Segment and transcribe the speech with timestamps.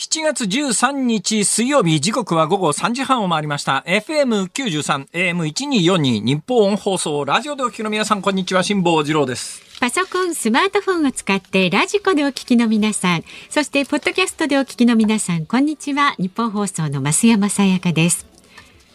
[0.00, 16.16] 7月13日水曜日時刻は午後3時半を回りました FM93 AM1242 ニッポン放送ラジオでお聞きの皆さんこんにちは辛坊治郎ですパソコン、スマートフォンを使って radiko でお聞きの皆さん、そしてポッドキャストでお聞きの皆さん、こんにちは。
[16.18, 18.27] ニッポン放送の増山さやかです。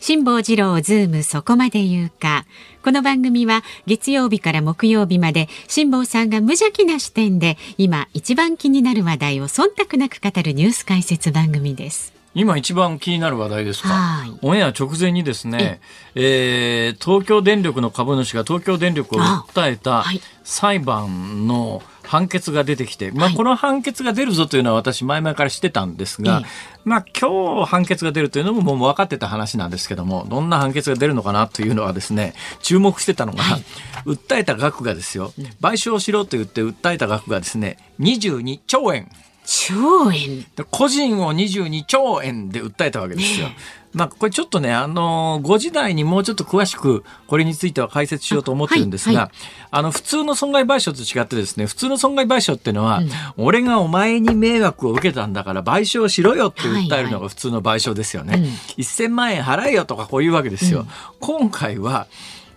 [0.06, 2.46] 辛坊治郎ズームそこまで言うか。
[2.84, 12.12] この番組は月曜日から木曜日まで辛坊さんが無邪気な視点で今一番気になる話題を忖度なく語るニュース解説番組です。
[12.36, 14.26] 今一番気になる話題ですか？
[14.42, 15.80] オンエア直前にですね、
[16.16, 20.04] えー、東京電力の株主が東京電力を訴えた
[20.44, 26.46] 裁判の、判決が出てきて、まあ、この判決が出るぞというのは私前々から知ってたんですが、はい、
[26.86, 33.64] まあ、今日判決が出るというのももう分かってた話なんですけどもどんな判決が出るのかなというのはですね注目してたのが、はい、
[34.06, 35.34] 訴えた額がですよ。
[35.62, 39.10] 賠償しろと言って訴えた額がですね22兆円。
[39.46, 40.46] 兆円。
[40.72, 43.48] 個人を22兆円で訴えたわけですよ。
[43.94, 58.34] ねまあ、これちょっとね、あの、5時台にもうちょっと詳しくこれについては解説しようと思ってるんですが、あはいはい、あの、普通の損害賠償と違ってですね、普通の損害賠償っていうのは、うん、俺がお前に迷惑を受けたんだから賠償しろよって訴えるのが普通の賠償ですよね。
[58.34, 60.82] はいはい、1000万円払えよとかこういうわけですよ。
[60.82, 60.88] うん、
[61.20, 62.08] 今回は、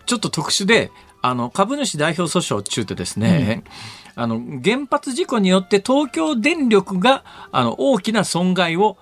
[0.06, 3.64] ちょっと特殊で、あの、株主代表訴訟中ってですね、
[4.16, 8.96] うん、あの、原発事故によって東京電力が、あの、大きな損害を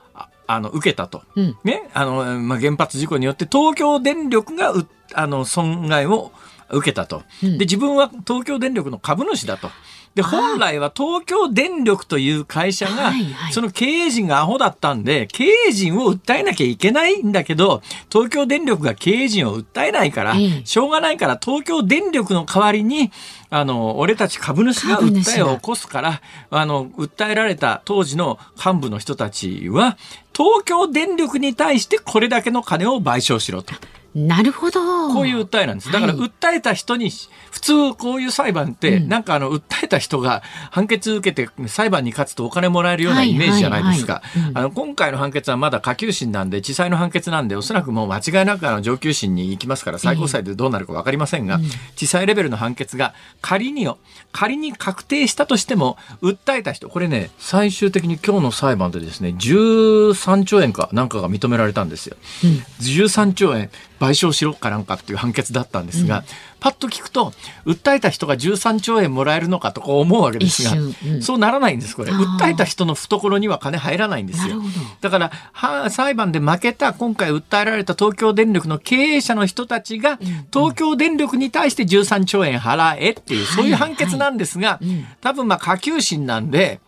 [0.47, 1.89] あの受けたと、うん、ね？
[1.95, 6.33] あのまあ、原発事故によって東京電力がうあの損害を
[6.70, 9.70] 受けたと、で自分は東京電力の株主だと。
[10.15, 13.12] で、本来は東京電力という会社が、
[13.51, 23.11] その経営陣がアホだったんで、経営陣を訴えなきゃいけないんだけど、東京電力が経営陣を訴えないから、しょうがないから、東京電力の代わりに、
[23.51, 25.01] あの、俺たち株主が。
[25.01, 29.97] 訴えを起こすから、あの、訴えられた当時の幹部の人たちは、
[30.33, 33.75] 東京電力に対してこれだけの金を賠償しろと。
[34.15, 35.12] なるほど。
[35.12, 35.91] こういう訴えなんです。
[35.91, 37.11] だから訴えた人に、
[37.50, 44.22] 普通こういう裁判って、なんかあの、訴えた人が判決受けて裁判に勝つとお金もらえるようなイメージじゃないですか。
[44.55, 51.59] あの、今回の判決はまだ下級審なんで、地裁の判決なんで、おそらくもう間違いなくあの上級審に行きますから、最高裁でどうなるかわかりませんが、
[51.97, 53.99] 地裁レベルの判決が仮によ、
[54.31, 62.17] 仮に確定したとしても、訴えた人、これね、最終的に今日の裁判でですね、13兆円かなんかが認められたんですよ。
[62.44, 62.50] うん、
[62.81, 63.71] 13兆円。
[64.00, 66.25] 賠償しろかなんかっていう判決だったんですが、うん、
[66.60, 67.32] パッと聞くと
[67.65, 72.12] 訴えた人が13兆円もらえるのかとか思うわけですが、うん、そうならないんですこれ。
[72.12, 74.56] 訴えた人の懐には金入らないんですよ。
[75.00, 80.19] だからは裁判で負けた今回訴えられた東京電力の経営者の人たちが、
[80.53, 84.81] 東京電力に対して13兆円払えっていう、そういう判決なんですが、
[85.21, 86.81] 多分まあ下級審なんで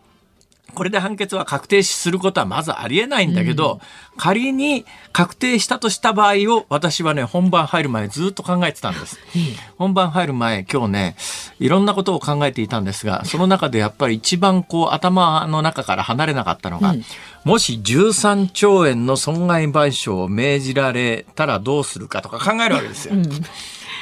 [0.77, 3.81] これで判決は確定することはまずありえないんだけど、うん、
[4.19, 9.43] 仮に確定したとした場合を私はね本番入る前ずっと考えてたんです、うん、
[9.79, 11.17] 本番入る前今日ね
[11.59, 17.05] いろんなことを考えていたんですがその中でやっぱり一番こう頭の中から離れなかったのが、うん、
[17.45, 23.15] もし13兆円の損害賠償を命じられたらどうするかとか考えるわけですよ。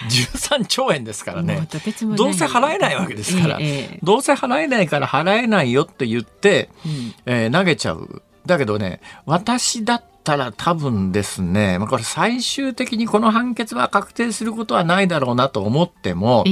[0.08, 1.66] 13兆円ですからね。
[2.16, 8.22] どうせ払えないわけですから、えどうせ払えないから払えないよって言って、うん、えー、投げちゃう。
[8.46, 16.44] だけどね、私だったら多分ですね、まあ、これ最終的にこの判決は確定することはないだろうなと思っても、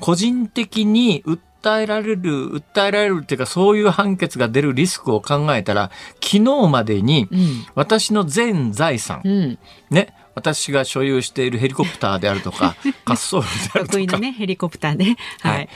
[0.00, 5.90] 個人的に訴えられる、訴えられるっていうか、そういう判決が出るリスクを考えたら、
[6.22, 7.28] 昨日までに、
[7.74, 9.58] 私の全財産、うん、
[9.90, 12.76] ね、私が所有しているヘリコプターであるとか、
[13.06, 13.92] 滑走路であるとか。
[13.92, 15.16] 得意のね、ヘリコプターね。
[15.40, 15.68] はい。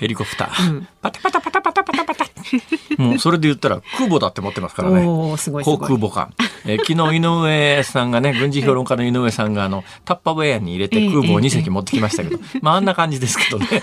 [0.00, 0.70] ヘリコプター。
[0.70, 2.24] うん、パタパタパタパタパタパタ。
[2.98, 5.04] もうそれで言ったら空母だって持ってますからね。
[5.06, 6.34] おすごい航空母艦。
[6.66, 13.66] えー、昨日井上さんがね、軍事評論家の井上さんがあの、タッパウェアに入れて空母を2隻持ってきましたけど、まああんな感じですけどね。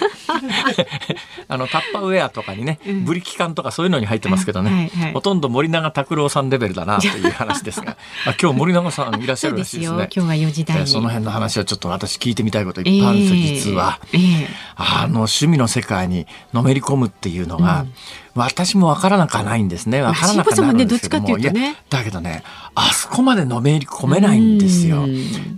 [1.48, 10.10] あの、タッパウェアとかにね、ブリキ艦とかそういうのに入ってますけどね、ほとんど森永拓郎さんレベルだなという話ですが、 あ今日森永さんいらっしゃるらしいですね。
[10.14, 17.94] 今日は4時台その辺の話はちょっと私聞いてみたいこといっぱいあるんですよ、実は、えー、あの趣味の世界にのめり込むっていうのが、うん、
[18.36, 20.02] 私も分からなくはないんですね。
[20.02, 22.44] 分からなくはないんですけども、ね、だけどね
[22.76, 25.08] あそこまでのめり込めないんですよ。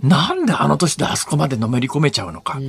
[0.04, 2.60] なんであの年であそこまでのめり込めちゃうのか。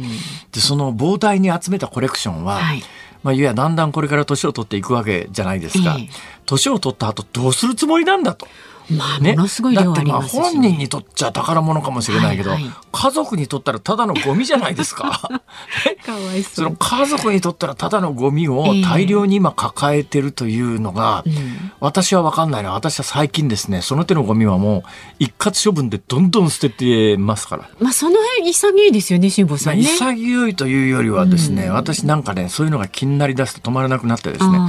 [0.51, 2.83] でその膨大に集めたコレクションは、はい。
[3.21, 5.97] まあ、いやだんだんこれから年を取っていくわけじゃないですか。
[6.45, 8.47] 年、を取った後どうするつもりなんだと。
[8.89, 15.21] まあ、ね、ものすごい量ありますし、ね、本人にとっちゃ宝物かもしれないけど、はいはい、家族にとったらただのゴミじゃないですか。
[16.05, 16.55] かわいそう。
[16.55, 22.73] その家族にとったらただのゴミを大量に今抱えてるというのが、えーうん、私は分かんないな。
[22.73, 24.83] 私は最近ですね、その手のゴミはもう
[25.19, 27.69] 一括処分でどんどん捨ててますから。
[27.79, 34.59] まあその辺潔いですよね、辛坊さん、ね、潔いというよりはですね、うん、私なんかね、そういうのが気になりだすと止まらなくなってですね、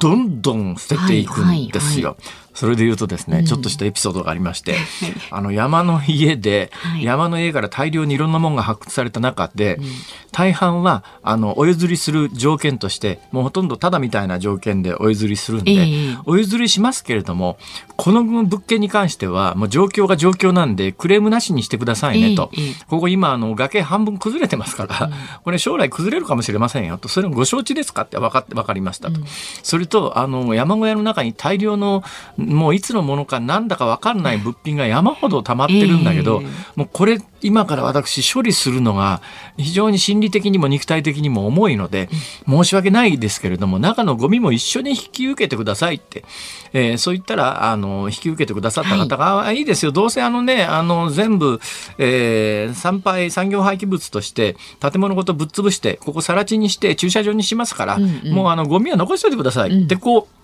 [0.00, 2.10] どんどん捨てていくんですよ。
[2.10, 4.74] はいはいはいそれで言うとですね、うん、ちょっとしたエピソードがありまして、
[5.30, 9.84] あの山の家で、はい、山の家から大量にいろんなものが発掘された中で、うん、
[10.32, 17.58] 大半はあのお譲りする条件としてもうほとんどただみたいな条件でお譲りするんで、えー、お譲りしますけれども
[17.94, 25.12] この物件に関してはもう状況が状況なんでクレームなしにしてくださいねと、えー、ここ今あの崖半分崩れてますから、うん、
[25.44, 27.06] これ将来崩れるかもしれませんよと。
[27.08, 29.20] それご承知ですかって分かって分かりましたと、
[29.62, 32.02] それとあの山小屋の中に大量の
[32.48, 39.22] もういつのものかなんだか分かんない物品が山ほど溜まってるんだけど、えー、もうこれ今から私処理するのが
[39.56, 42.08] 非常に心理的にも肉体的にも重いので
[42.48, 46.24] 申し訳ないですけれども中のゴミも一緒に引き受けてくださいって、
[46.72, 49.92] えー、そう言ったらあの引き受けてくださった方が、はい、いいですよ。
[49.92, 51.60] どうせあのねあの全部、
[51.98, 60.38] えー、産廃産業廃棄物として建物ごとぶっ潰してここ更地にして駐車場にしますから、うんうん、もうあのゴミは残しておいてください、うん、ってこう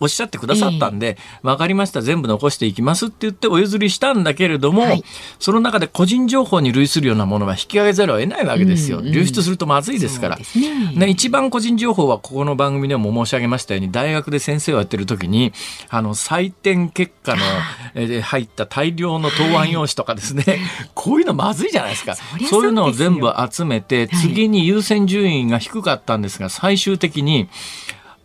[0.00, 5.04] おっしゃってくださったんで、えー、分かりました、全部残していきますって言ってお譲りしたんだけれども、はい、
[5.38, 8.98] その中で個人情報に類するようなものは引き上げざるを得ないわけですよ。
[8.98, 10.36] うんうん、流出するとまずいですから。
[10.36, 10.42] ね、
[10.94, 15.52] ね、一番個人情報はここの番組でも申し上げましたように、大学で先生をやってる時に、
[15.90, 17.42] あの、採点結果の、
[17.94, 20.58] え入った大量の答案用紙とかですね、はい、
[20.94, 22.16] こういうのまずいじゃないですか。
[22.48, 27.48] そういうのを全部集めて、次に優先順位が低かったんですが、最終的に、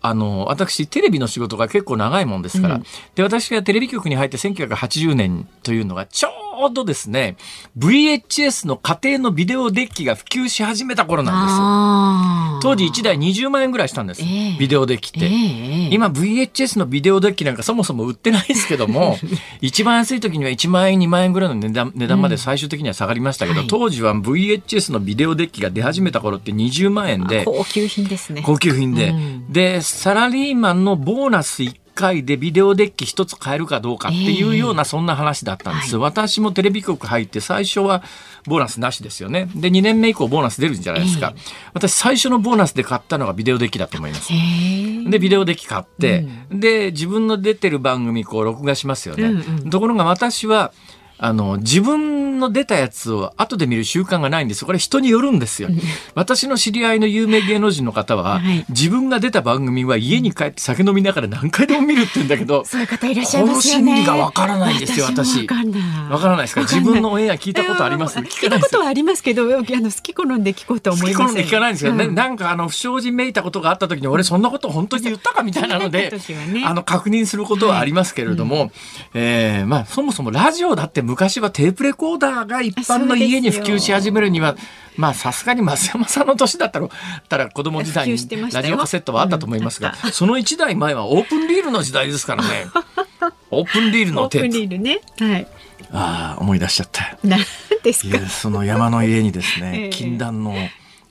[0.07, 2.83] あの、私、テレビの仕事が結構長いもんですから、うん、
[3.15, 7.37] で、私がテレビ局に入って1980年というのが、ちょうどですね、
[7.77, 12.63] VHS の家庭のビデオデッキが普及し始めた頃なんです。
[12.63, 14.21] 当時1台20万円ぐらいしたんです。
[14.21, 19.17] えー、ビデオデッキって、えー、今 VHS のビデオデッキなんかそもそも売ってないですけども、
[19.61, 28.41] 一番安い時には1万円、2万円ぐらいの値段値段まで最終的には下がりましたけど、うん、当時は VHS のビデオデッキが出始めた頃って20万円で、高級品ですね。
[28.45, 29.09] 高級品で。
[29.09, 38.03] うん、で、サラリーマンのボーナス1回でビデオデッキ1つ買えるかどうかっていうようなそんな話だったんです、えーはい、私もテレビ局入って最初は
[38.45, 39.49] ボーナスなしですよね。
[39.55, 41.43] で2年目以降ボーナス出るんじゃないですか、えー、
[41.73, 50.73] 私最初のボーナスで買ったのがビデオデッキだと思います、えー、でビデオデッキ買って、うん、で自分の出てる番組こう録画しますよね、うんうん、ところが私は
[51.17, 54.65] あの、自分の出たやつを後で見る習慣がないんです。
[54.65, 55.69] これ人によるんですよ。
[56.15, 63.83] 私の知り合いの有名芸能人の方は、はい、自分が出た番組は家に帰って酒飲みながら何回でも見るって言うんだけど、そういう方いらっしゃいますよね。
[63.83, 65.47] この心理がわからないんですよ、私。
[65.47, 66.61] わからないですか？
[66.61, 68.19] 自分のオンエア聞いたことあります？
[68.19, 71.17] 聞いたことはありますけど、あの好き好んで聞こうと思います。
[71.17, 76.11] 好き好んで聞かないんですけど、ね、うん、なんかあの、不祥事めいたことがあった時に、俺そんなこと本当に言ったかみたいなので、
[76.51, 78.71] ね、あの、確認することはありますけれども、はいうん、
[79.13, 84.55] えー、まあ、そもそもラジオだって昔はテープレコーダーが一般の家に普及し始めるには
[84.97, 86.89] まあさすがに増山さんの年だったら
[87.29, 88.17] たら子供時代に
[88.51, 92.67] ラジオカセットはあったと思いますが、うん、その1台前はオープンリールの時代ですからね
[93.51, 94.47] オープンリールのテープ。
[94.47, 94.99] オープンリールね。
[95.19, 95.47] はい。
[95.91, 97.17] ああ思い出しちゃった。
[97.23, 97.39] 何
[97.83, 98.19] ですか。
[98.27, 100.55] その山の家にですね、 禁断の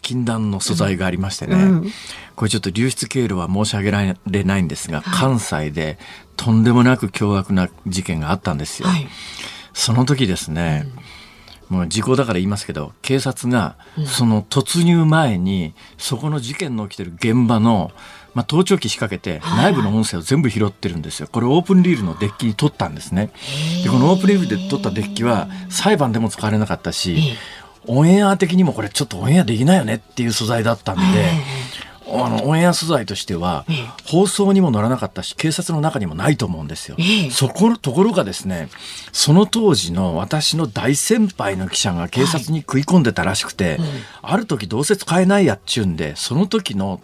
[0.02, 1.92] 禁断の素材がありましてね、うん、
[2.36, 5.98] これちょっと流出経路は申し上げられないんですが、関西で
[6.36, 8.88] とんでもなく凶悪な事件があったんですよ。
[8.88, 9.08] はい
[9.74, 10.86] その時ですね、
[11.68, 13.76] もう時効だから言いますけど警察が
[14.06, 17.90] その突入前にそこの事件の起きてる現場の
[18.34, 21.28] まあ、盗聴器仕掛けて内部の音声を全部拾ってるんですよ。
[21.30, 23.30] これオープンリールのデッキに取ったんですね。
[23.84, 27.36] でこのオープンリールで取ったデッキは裁判でも使われなかったし
[27.86, 31.02] オンエア的にもこれちょっとオンエアできないよねっていう素材だったんで
[32.06, 33.64] あのオンエア素材としては、
[34.04, 36.96] 放送にも乗らなかったし警察の中にもないと思うんですよ。
[37.30, 38.68] そこところがですね
[39.12, 43.78] その当時の私の大先輩の記者が警察に食い込んでたらしくて、はい
[44.26, 47.00] ある時どうせ使えないやっちゅうんでその時の、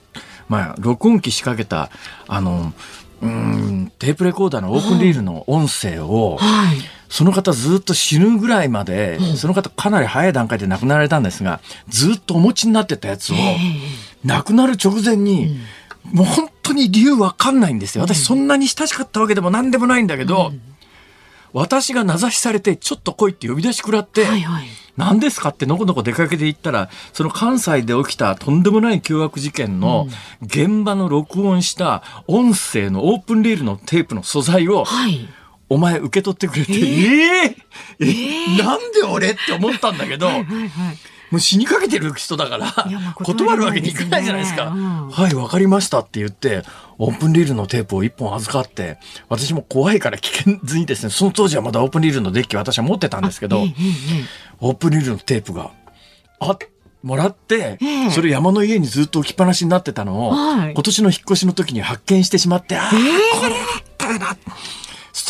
[0.49, 1.91] まあ、録音機仕掛けた
[2.27, 2.73] あの
[3.23, 6.79] うんテープレコーダーのオープンリールの音声を、はい、
[7.11, 13.37] その方ずっと死ぬぐらいまで、その方かなり早い段階で亡くなられたんですがずっとお持ちになってたやつを。
[14.25, 15.59] 亡くなる直前に、
[16.13, 18.05] うん、もう本当に理由わかんないんですよ。
[18.05, 20.61] 私そんなに親しかったわけでも何でもないんだけど、うん、
[21.53, 30.07] 私が名指しされてちょっと来いって呼び出し食らって、はいはい、何ですかってのこのこ出かけて行ったら、その関西で起きたとんでもない凶悪事件の
[30.43, 35.29] 現場の録音した音声のオープンリールのテープの素材を、はい。
[35.73, 37.55] お前受け取ってくれって、えー、
[38.01, 40.99] えー、なんで俺って思ったんだけど、はいはいはい
[41.31, 42.73] もう死にかけてる人だから、
[43.15, 44.67] 断るわけにいかないじゃないですか。
[44.67, 46.63] うん、はい、わかりましたって言って、
[46.99, 53.65] オープンリールのテープを一本預かって、私も怖いから危険ずにですね、その当時はまだオープンリールのデッキ私は持ってたんですけど、
[54.61, 55.71] オープンリールのテープが
[56.41, 56.57] あ
[57.03, 57.79] もらって、
[58.11, 64.37] それ山の家にずっと置きっぱなしになってたのを、今年の引っ越しの時に発見してしまって、ああ、これだったらな。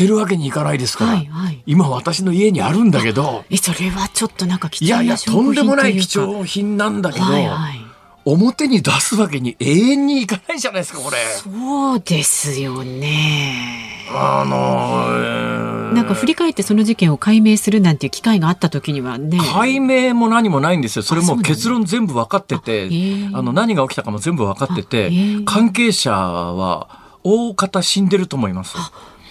[0.00, 3.44] 捨てるわけにいかないですから、はいはい、今私の家にあるんだけど。
[3.50, 7.80] えそれはちょっとなんか貴重ないやいやとんでもない貴重品なんだけど、はいはい、
[8.24, 11.18] 表に出すわけに永遠にいかないじゃないですかこれ。
[11.36, 14.06] そうですよね。
[14.12, 19.38] あのー、なんか振り返ってその事件を解明するなんていう機会があった時にはね。
[19.52, 21.02] 解明も何もないんですよ。
[21.02, 22.88] それも結論全部分かってて
[23.34, 25.10] あの何が起きたかも全部分かってて
[25.44, 26.88] 関係者は
[27.22, 28.78] 大方死んでると思います。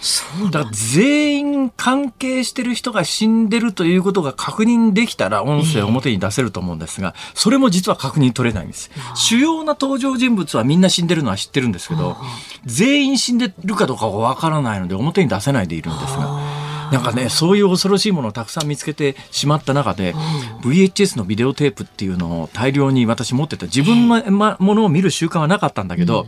[0.00, 8.90] そうだ全員関係してる人が死んでるということが確認できたら音声を表に出せると思うんですが、それも実は確認取れないんです。
[9.14, 12.16] 主要な登場人物はみんな死んでるのは知ってるんですけど、
[12.64, 16.60] 全員死んでるかどうかがわからないので表に出せないでいるんですが。
[16.90, 20.12] なんかね、そういう恐ろしいものをたくさん見つけてしまった中で、
[20.62, 23.66] VHS のビデオテープっていうのを大量に私持ってた。
[23.66, 26.26] 自分のものを見る習慣はなかったんだけど、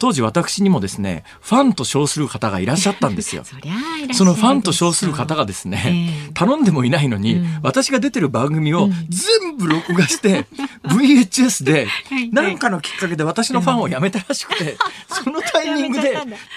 [0.00, 3.44] 当時私にもですね、ファンと称する方がいらっしゃったんですよ。
[4.14, 10.46] そのファンと称する方がですね、頼んでもいないのに、私が出てる番組を全部録画して、
[10.88, 11.86] VHS で、
[12.32, 16.16] 何かのきっかけで私のファンをやめたらしくて、 そのタイミングで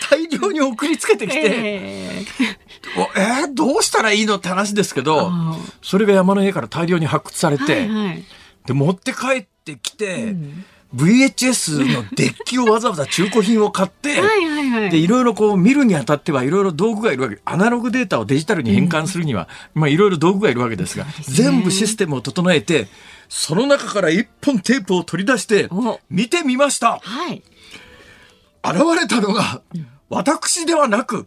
[0.09, 5.33] 大量に送りつけてきて、えー、どうしたらいいのって話ですけど、
[5.81, 7.89] それが山の家から大量に発掘されて、
[8.65, 10.33] で、持って帰ってきて、
[10.95, 17.39] VHS のデッキをわざわざ中古品を買ってはいはい、はい、でいろいろこう見るにあたってはいろいろ道具がいるわけ。
[17.45, 22.87] アナログデータをデジタルに変換するには、うん、まあいろいろ道具がいるわけですが、ね、全部システムを整えて
[23.27, 25.69] その中から一本テープを取り出して
[26.09, 26.99] 見てみました。
[26.99, 27.41] はい、
[28.63, 29.61] 現れたのが、
[30.09, 31.25] 私ではなく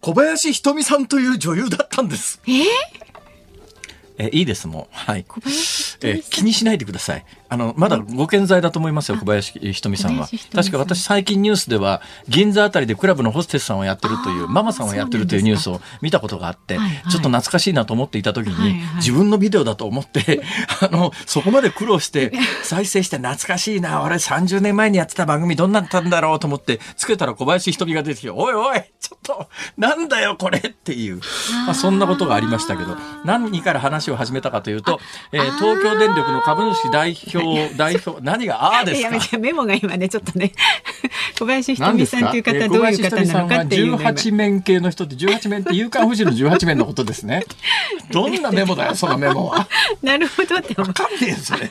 [0.00, 2.40] 小林ひとみさんという女優だったんです。
[2.46, 2.50] え？
[2.50, 3.08] ー
[4.18, 4.96] えいいですもう。
[4.96, 5.24] はい。
[6.02, 10.28] え気にしないでくださいあのまだご健在だと思いますよ小林ひとみさんは。
[10.54, 20.42] 確か私最近ニュースでは銀座あたりでクラブのホステスさんをやってるというママさんをやってるというニュースを見たことがあって、ちょっと懐かしいなと思っていた時に、自分のビデオだと思って
[20.80, 31.20] あのそこまで苦労して再生して懐かしいな俺30年前にやってた番組どんなったんだろうと思ってつけたら小林ひとみが出てきて「おいおいちょっとなんだよこれ」っていう、
[31.66, 35.00] まあ、そんなことがありましたけど何から話を始めたかというと、
[35.32, 37.37] えー、東京電力の株主代表
[37.76, 39.16] 代表 何がああですか？
[39.16, 40.52] いやメモが今ねちょっとね。
[41.38, 47.44] 小林ひとみさんという方どういう方なのかっていう18面系の人って18面って夕刊富士の18面のことですね。
[48.10, 49.68] どんなメモだよそのメモは。
[50.02, 51.70] なるほどって分かんねえよそれ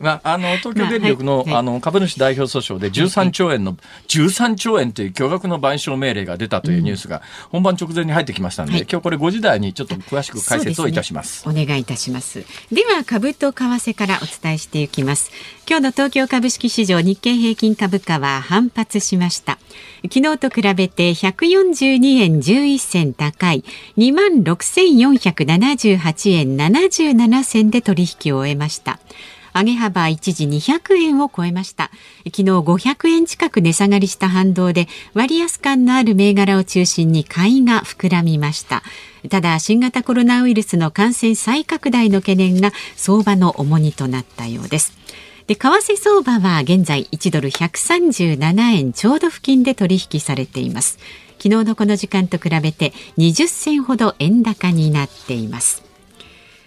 [0.00, 3.76] まあ、あの東京電力の,、あの株主代表訴訟で13兆円の、
[4.08, 11.48] 13兆円という巨額の賠償命令が出たというニュースが本番直前に入ってきましたので、今日これ5時台にちょっと詳しく解説をいたします。
[11.48, 12.44] お願いいたします。
[12.72, 15.30] では株と為替からお伝えしていきます。
[15.68, 19.58] 今日の東京株式市場日経平均株価は反発しました。
[20.04, 23.64] 昨日と比べて142円11銭高い
[23.96, 29.00] 26,478円77銭で取引を終えました。
[29.56, 31.90] 上げ幅一時200円を超えました。
[32.26, 38.82] 昨日500円近く値下がりした反動で割安感のある銘柄を中心に買いが膨らみました。
[39.30, 44.92] ただ新型コロナウイルスの感染再拡大の懸念が相場の重荷となったようです。
[45.46, 50.98] で為替相場は現在1ドル137円ちょうど付近で取引されています。
[51.38, 55.85] 昨日のこの時間と比べて20銭ほど円高になっています。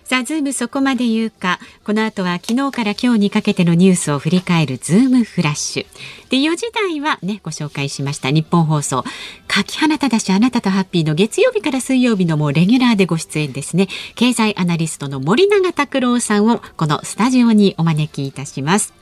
[0.09, 1.59] さあ、ズームそこまで言うか。
[1.83, 5.85] この後は昨日から今日にかけてのニュースを振り返るズームフラッシュ。
[6.31, 9.03] で、4時台はね、ご紹介しましたニッポン放送。
[9.47, 13.87] 垣花正あなたとハッピーの月曜日から水曜日のもうレギュラーでご出演ですね。
[14.15, 18.98] 経済アナリストの森永卓郎さんをこのスタジオにお招きいたします。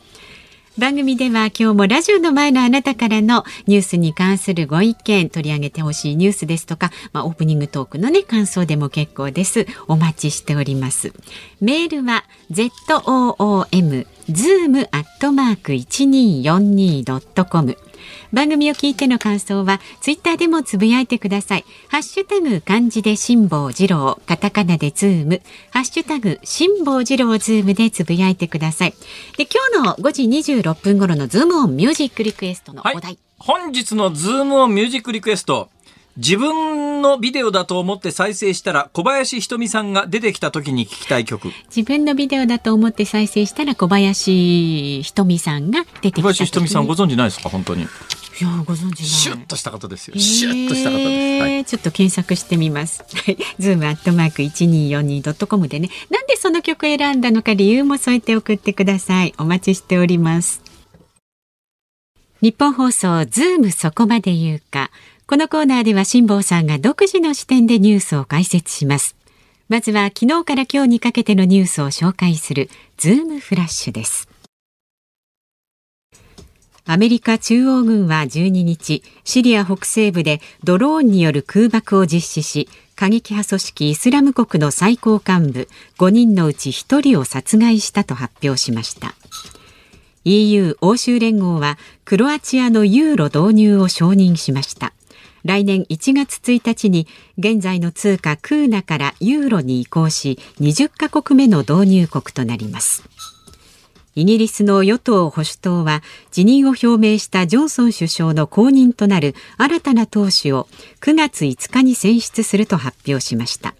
[0.77, 9.65] 番組では今日もラジオの前のあなたからのニュースに関するご意見取り上げてほしいニュースですとか、まあ、オープニングトークのね感想でも結構です。
[9.87, 11.13] お待ちしております。
[11.61, 17.75] メールは zoom zoom アットマーク 1242.com
[18.33, 21.65] 番組を聞いての感想はツイッターでもつぶやいてください。
[21.89, 25.41] ハッシュタグ漢字で辛坊治郎カタカナでズーム。
[25.71, 28.93] ハッシュタグ辛坊治郎ズームでつぶやいてください。
[29.37, 35.69] で今日の5時26分頃のズームオンミュージックリクエストのお題、はい、本日のズームオンミュージックリクエスト。
[36.17, 41.51] 自分のビデオだと思って再生したら小林ひとみさんが出てきた時に聞きたい曲。
[41.67, 47.49] 自分のビデオだと思って再生したら小林ひとみさんが出てきた小林ひとみさんご存知ないですか？
[47.49, 47.85] 本当に
[48.39, 50.19] いやご存知シュッとした方ですよ。
[50.19, 51.41] シュッとした方です。
[51.41, 53.03] はい、ちょっと検索してみます。
[53.57, 59.33] ズームアットマーク一二四二ドットコムでね、なんでその曲選んだのか理由も添えて送ってください。
[59.39, 60.61] お待ちしております。
[62.41, 64.91] ニッポン放送ズームそこまで言うか。
[65.25, 69.15] このコーナーでは辛坊さんが独自の視点でニュースを解説します。
[69.67, 74.29] まずは昨日から今日にかけてのニュースを紹介するズームフラッシュです。
[76.89, 85.67] アメリカ中央軍は12日、シリア北西部でドローンによる空爆を実施し、過激派組織イスラム国の最高幹部
[85.97, 89.15] 5人のうち1人を殺害したと発表しました。
[90.23, 94.93] EU 欧州連合はクロアチアのユーロ導入を承認しました。
[95.43, 97.05] 来年1月1日に
[97.37, 103.03] 現在の通貨クーナからユーロに移行し20カ国目の導入国となります。
[104.17, 110.67] イギリスの与党保守党は辞任を表明したジョンソン首相の後任となる新たな党首を
[111.01, 113.75] 9月5日に選出すると発表しました。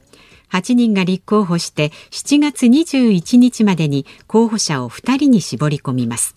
[0.52, 6.36] 8人が立候補して7月21日までに候補者を2人に絞り込みます。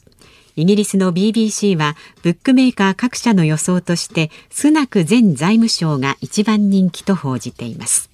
[0.56, 8.09] イギリスの BBC はブックメーカー各社の予想としてスナク前財務省が一番人気と報じています。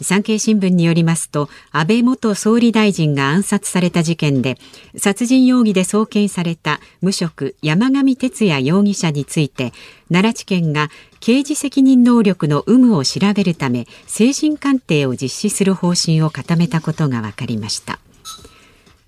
[0.00, 4.58] 産経新聞によりますと安倍元総理大臣が暗殺された事件で
[4.96, 9.72] 殺人容疑で送検された無職山上哲也容疑者について
[10.08, 10.88] 奈良地検が
[11.20, 17.98] 刑事責任能力の有無を調べるため精神鑑定を実施する方針を固めたことが分かりました。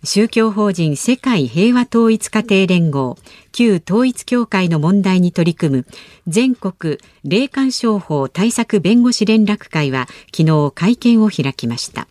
[0.03, 3.19] 宗教法人世界平和統一家庭連合
[3.53, 5.87] 旧統一教会の問題に取り組む
[6.27, 12.09] 全国霊感商法対策弁護士連絡会は昨日会見を開きました。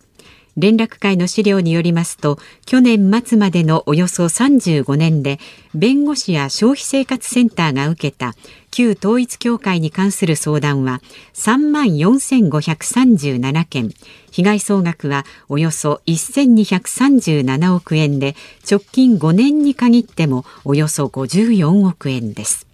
[0.57, 5.39] 連絡会の資料によりますと去年末までのおよそ35年で
[5.73, 8.33] 弁護士や消費生活センターが受けた
[8.71, 11.01] 旧統一教会に関する相談は
[11.33, 13.89] 3万4537件。
[14.31, 18.35] 被害総額はおよそ1237億円で
[18.69, 22.68] 直近5年に限ってもおよそ54億円です。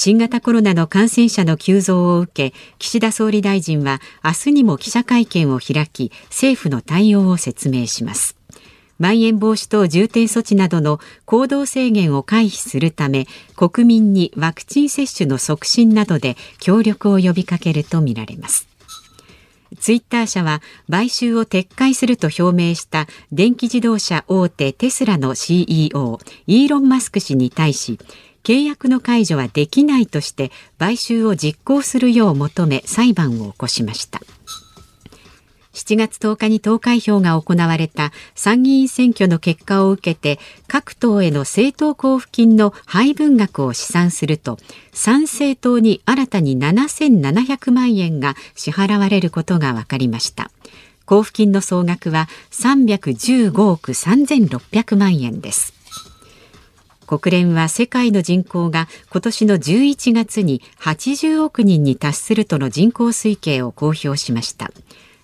[0.00, 8.36] 新型コロナの感染者の急増を受け岸田総理大臣は明日にも記者会見を開き政府の対応を説明します。
[9.00, 18.68] まん延防止等重点措置などの行動制限を回避するため国民にワクチン接種の促進などで協力を呼びかけるとみられます。
[19.80, 27.98] ツイッター社は買収を撤回すると表明した電気自動車大手テスラの CEO イーロン・マスク氏に対し
[28.42, 34.20] 契約の解除はできないとして買収を実行するよう求め裁判を起こしました。
[35.78, 44.58] 7月10日に投開票が行われた参議院選挙の結果を受けて各党への政党交付金の配分額を試算すると
[44.92, 50.50] 参政党に新たに7700万円が支払われることが分かりました。
[51.08, 55.77] 交付金の総額は315億3600万円です。
[57.08, 64.70] 国連は世界の人口が今年の11月に80億人に達するとの人口推計を公表しました。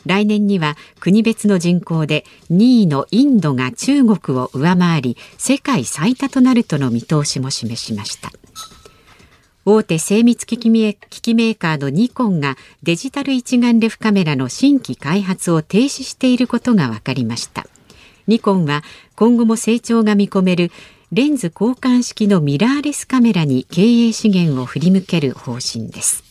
[0.06, 8.32] 来年には国別の人口で2位のインドが中国を上回り世界最多となるとの見通しも示しました。
[9.66, 17.66] 大手精密機器メーカーのニコンがデジタル一眼レフカメラの新規開発を停止していることが分かりました。
[18.26, 18.82] ニコンは
[19.16, 20.70] 今後も成長が見込める
[21.14, 26.24] レンズ交換式のミラーレスカメラに経営資源を振り向ける方針です。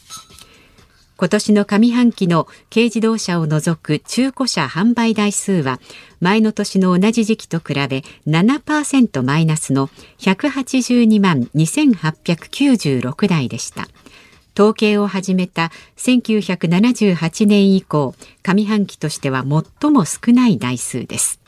[1.15, 5.80] 今年の上半期の軽自動車を除く中古車販売台数は
[6.19, 9.88] 前の年の同じ時期と比べ7%マイナスの
[10.19, 13.88] 182万2896台でした。
[14.54, 19.46] 統計を始めた1978年以降上半期としては
[19.80, 21.39] 最も少ない台数です。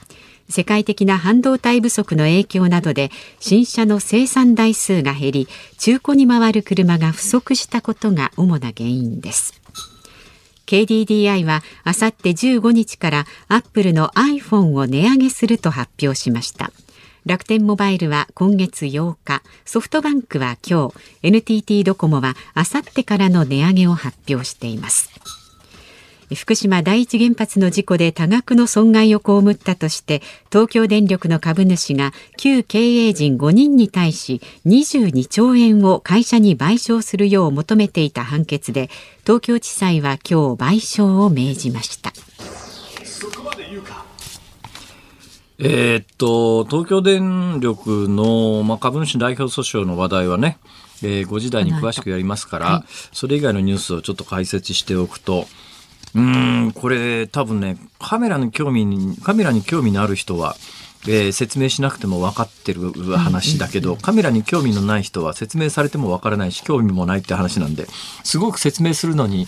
[0.49, 9.62] 世界的な半導体不足の影響などで新車の生産台数が減り中古に回る車が不足したことが主な原因です。
[10.65, 16.71] KDDI はあさって15日からアップルの iPhone を値上げすると発表しました。
[17.25, 25.10] 楽天モバイルは今月8日ソフトバンクは今日 NTT ドコモはあさってからの値上げを発表しています。
[26.33, 38.89] 福島第一原発の事故で多額の損害を被ったとして東京電力の株主が旧経営陣5人に対し22兆円を会社に賠償するよう求めていた判決で
[39.23, 42.11] 東京地裁は今日賠償を命じました。
[45.57, 50.57] えー、っと東京電力の、まあ、株主代表訴訟の話題はね、
[51.01, 55.45] えー、5時台に詳しくやりますから、はい、それ以外のニュースをちょっと解説しておくと
[56.15, 60.56] うんこれ多分ねカメラに興味にカメラに興味のある人は
[61.08, 67.86] えー、説明しなくても分かってる話だけど、カメラに興味のない人は説明されても分からないし興味もないって話なんで
[68.23, 69.47] すごく説明するのに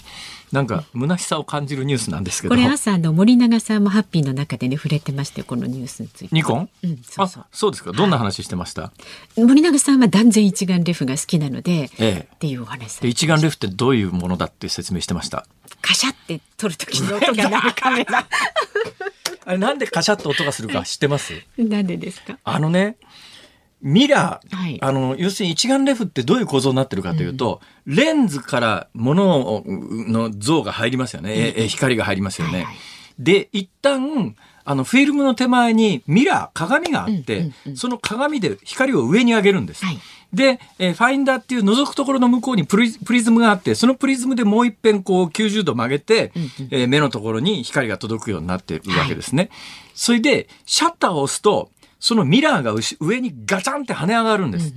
[0.52, 2.56] なんか虚しさを感じるニュースなんですけど。
[2.56, 6.36] これ朝の森永さんもハッピーの中でね触れてましてこのニュースについて。
[6.36, 7.46] ニコン、うん、そうそう。
[7.52, 7.92] そうですか。
[7.92, 8.92] どんな話してました、は
[9.36, 15.46] い、森永さんは断然一眼レフが好きなので、ええ、っていうお話で一眼レフってどういうものだって説明してました？
[15.82, 18.26] カシャって撮る時の音が鳴るカメラ。
[19.46, 21.34] あれなんでカシャッと音がするか知ってます？
[21.58, 22.38] なんでですか？
[22.44, 22.98] あのね
[23.82, 31.54] ミラー、はい、あの、要するに一眼レフってどういう構造になってるかというと、うん、レンズから物の像が入りますよね。
[31.58, 32.54] うん、光が入りますよね。
[32.54, 32.76] はいはい、
[33.20, 34.36] で、一旦、
[34.66, 39.86] あの、フィルムの手前にミラー、鏡があって、その鏡で光を上に上げるんです。
[39.86, 40.00] はい、
[40.34, 49.44] で、えー、ファインダーっていう覗くところの向こうにプリプリズムがあって、そのプリズムでもう一遍こう90度曲げて、うんうん、えー、目のところに光が届くようになっているわけですね。
[49.44, 49.52] はい、
[49.94, 54.74] それで、シャッターを押すと、そのミラーが上にガチャンって跳ね上がるんです。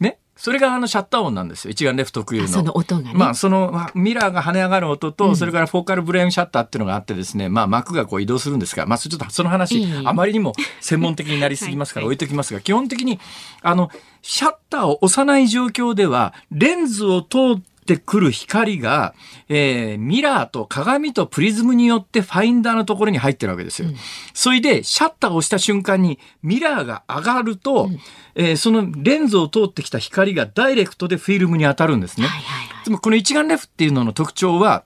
[0.00, 0.18] ね。
[0.34, 1.70] それがあのシャッター音なんですよ。
[1.70, 2.48] 一眼レフ特有の。
[2.48, 3.12] その音がね。
[3.14, 13.20] まあそのミラーが跳ね上がる音と、それからフォーカルブレーンシャッターっていうのがあってですね、まあ膜がこう移動するんですが、まあちょっとその話、あまりにも専門的になりすぎますから 置いときますが、基本的に
[13.60, 13.90] あの、
[14.22, 17.62] シャッターを押さない状況では、レンズを通っ
[17.96, 19.14] てくる光が、
[19.48, 23.88] えー、ミラーと鏡とプリズムによってファインダーのところに入ってるわけですよ。
[23.88, 23.96] うん、
[24.32, 27.98] それで、シャッターを押した瞬間にミラーが上がると、うん、
[28.34, 32.26] えー、そのレンズを通ってきた光がダイレクトでフィルムに当たるんですね。
[32.26, 34.84] はいはいはい、つまりこの一眼レフっていうのの特徴は、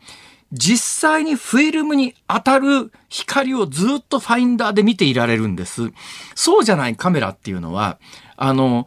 [0.53, 5.91] 実際にフィルムに当たる光をずっとファインダーで見ていられるんです。
[6.35, 7.99] そうじゃないカメラっていうのは、
[8.37, 8.87] あの、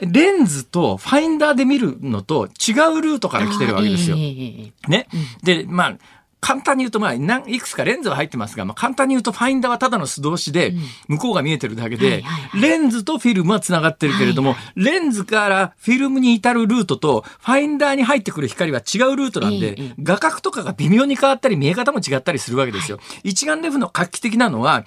[0.00, 4.16] レンズとファインダーで見るのと違うルートから来てるわけですよ。
[4.16, 5.08] ね。
[5.42, 5.98] で、まあ、
[6.40, 10.74] 簡単に言うと、まあ、いくつかレンズは入ってますが、まあ、簡単に言うと、ファインダーはただの素通しで、
[11.06, 22.98] 向こうが見えてるだけで、レンズとフィルムは繋がってるけれども、レンズからフィルムに至るルートと、ファインダーに入ってくる光は違うルートなんで、画角とかが微妙に変わったり、見え方も違ったりするわけですよ。
[23.22, 24.86] 一眼レフの画期的なのは、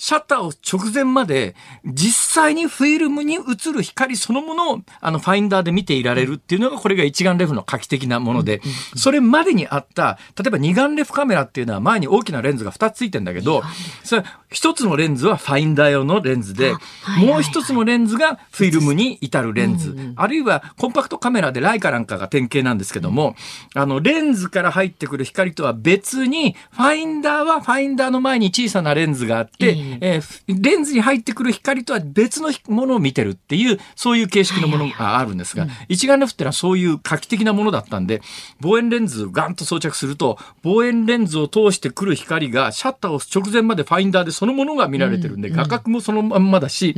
[0.00, 8.62] シャッターを直前まで実際にフィルムに映る光そのものをあのファインダーで見ていられるっていうのがこれが一眼レフの画期的なもので、
[8.96, 13.62] それまでにあった例えば二眼レフカメラっていうのは前に大きなレンズが2つついてんだけど
[14.04, 16.72] それ一つのレンズはファインダー用のレンズで、
[17.18, 23.36] もう一つのレンズがフィルムに至るレンズ、あるいはコンパクトカメラでライカなんかが典型なんですけども、
[23.74, 38.22] あのレンズから入ってくる光とは別にファインダーはファインダーの前に小さなレンズがあって、えー、レンズに入ってくる光とは別のものを見てるっていう、そういう形式のものがあるんですが、一眼レフってのはそういう画期的なものだったんで、
[38.60, 46.94] 望遠レンズガンと装着すると、望遠レンズを通してくる光がシャッターを直前までファインダーでそのものが見られてるんで、画角もそのまんまだし、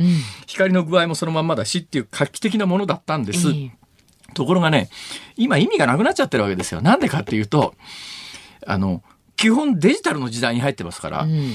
[0.47, 3.47] 光の具合もそのまんまだしっていう画期的なものだったんです。
[4.33, 4.89] ところがね、
[5.35, 6.81] 今意味がなくなっちゃってるわけですよ。
[6.81, 7.75] なんでかっていうと、
[8.65, 9.03] あの、
[9.35, 11.53] 基本デジタルの時代に入ってますから、うん、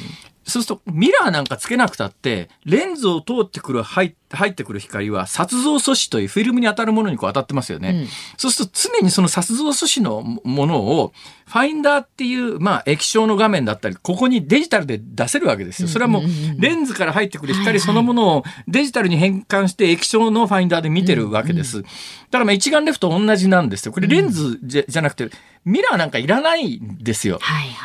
[0.49, 7.91] そうすると、ミラーなんかつけなくたって、レンズを通ってくる、入ってくる光は、撮像素子というフィルムに当たるものにこう当たってますよね。
[7.91, 8.09] うん、
[8.39, 11.13] そうすると、常にその撮像素子のものを、
[11.47, 15.89] ファインダーっていう、まあ、液晶の画面だったり、ここにデジタルで出せるわけですよ。
[15.89, 16.23] それはもう、
[16.59, 21.83] レンズから入ってくる光そのものをデジタルに変換して液晶のファインダーで見てるわけです。
[21.83, 21.89] だ
[22.33, 23.93] からまあ一眼レフと同じなんですよ。
[23.93, 25.31] これレンズじゃじゃなくて、
[25.65, 27.41] ミラーなんかいらないんですよ。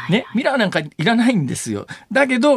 [0.10, 1.88] ね、ミラーなんかいらないんですよ。
[2.12, 2.53] だけど、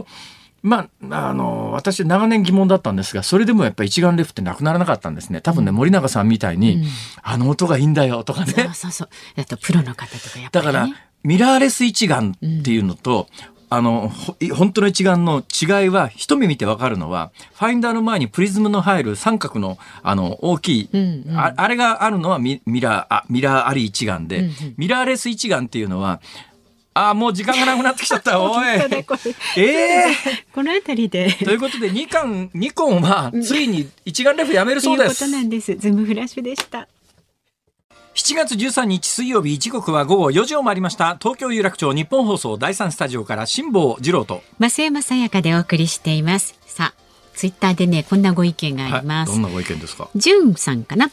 [0.63, 5.41] まあ、あの、私長年疑問だったんですが、それでもやっぱり一眼レフってなくならなかったんですね。
[5.41, 6.85] 多分ね、森永さんみたいに、うん、
[7.23, 8.53] あの音がいいんだよとかね。
[8.53, 9.09] そうそうそう。
[9.37, 10.89] あとプロの方とかやっぱり、ね、だから、
[11.23, 13.29] ミラーレス一眼っていうのと、
[13.69, 14.13] あの、
[14.55, 26.21] 本当の一眼の違いは、一目見てわかるのは、ファインダーの前にプリズムの入る三角の、あの、大きい、うんうん、ああれがあるのはミラー、あミラーあり一眼で、うんうん、ミラーレス一眼っていうのは、
[26.99, 28.41] あもう時間がなくなってきちゃった。
[28.41, 28.67] おい。
[28.67, 31.31] ええー、この辺りで。
[31.45, 35.19] ということで、ニカン、ニコンは、ついに一眼レフやめるそうです。
[35.19, 35.75] ということなんです。
[35.77, 36.89] ズームフラッシュでした。
[38.15, 47.06] 7月13日水曜日時刻は午後4時を回りました東京有楽町日本放送第三スタジオから辛坊治郎と増山さやかでお送りしていますさあ
[47.37, 50.09] ツイッターでねこんなご意見があります、はい、どんなご意見ですか？
[50.16, 51.11] じゅんさんかな？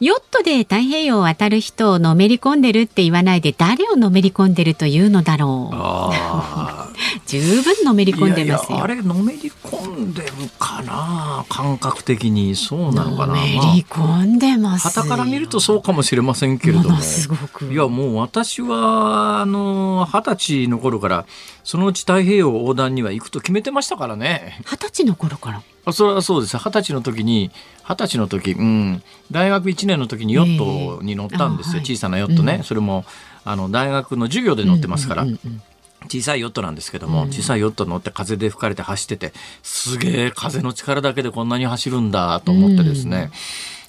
[0.00, 5.76] ヨットで太平洋を渡る人をのめり込んでるって言わないで誰をのめり込んでるというのだろう。
[7.26, 11.44] 十分のめり込んでますあれのめり込んでるかな？
[11.48, 12.56] 感覚的に。
[12.56, 13.34] そうなのかな？
[13.34, 14.88] のめり込んでます。
[14.88, 16.98] 旗から見るとそうかもしれませんけれども。
[17.02, 17.66] すごく。
[17.72, 21.26] いやもう私はあの二十歳の頃から
[21.70, 24.60] そのうち太平洋横断には行くと決めてましたからね。
[24.66, 25.62] 二十歳の頃から。
[25.84, 26.58] あそれはそうです。
[26.58, 27.52] 二十歳の時に
[27.88, 30.58] 二十歳の時、うん、大学1年の時にヨッ
[30.98, 33.04] トに乗ったんですよ、えー、小さなヨットね、うん、それも
[33.44, 35.22] あの大学の授業で乗ってますから。
[35.22, 35.62] うんうんうんうん。
[36.08, 43.30] 小さいヨットなんですけども、小さいヨット乗って風で吹かれて走ってて、すげえ風の力だけでこんなに走るんだと思ってですね。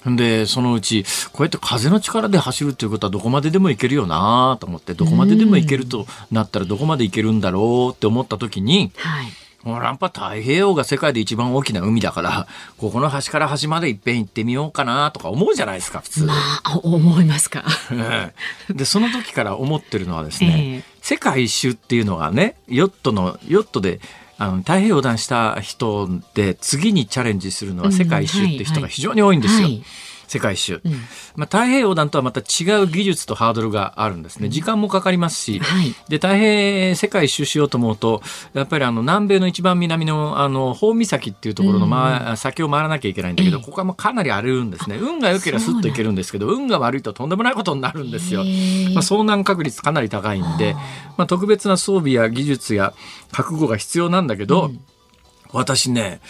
[0.06, 9.26] で、そのうち、こうやって風の力で走るっていうことはどこまででも行けるよなと思って、どこまででも行けるとなったらどこまで行けるんだろうって思った時に、はい
[9.64, 12.46] もうやっぱ太平洋が世界で一番大きな海だから、
[12.78, 16.24] ここの端から端までいっぺん行ってみようかなとか思うじゃないですか、普通。
[16.24, 16.34] ま
[16.64, 17.64] あ、思いますか。
[18.70, 24.00] で、その時から思ってるのはですね、 えー、世界一周っていうのがね、ヨットの、ヨットで、
[24.38, 29.60] あの太平洋横断した人で次にチャレンジするのは世界一周って人が非常に多いんですよ。
[29.60, 29.82] うんはいはい
[30.32, 30.92] 世界一周、うん、
[31.36, 34.48] まあ、太平洋横断とはまた違う技術とハードルがあるんですね。
[34.48, 38.22] 時間もかかりますし、はい、で太平世界一周しようと思うと
[38.54, 44.96] やっぱりあの南米の一番南のあの宝岬っていうところの、まあ、先を回らなきゃいけないんだけど、ここはもうかなり荒れるんですね。
[44.96, 50.74] 運が良ければスッといけるんですけど運が悪いととんでもないことになるんですよ、まあ、遭難確率かなり高いんで、
[51.16, 52.94] まあ、特別な装備や技術や
[53.30, 54.80] 覚悟が必要なんだけど、うん、
[55.52, 56.20] 私ね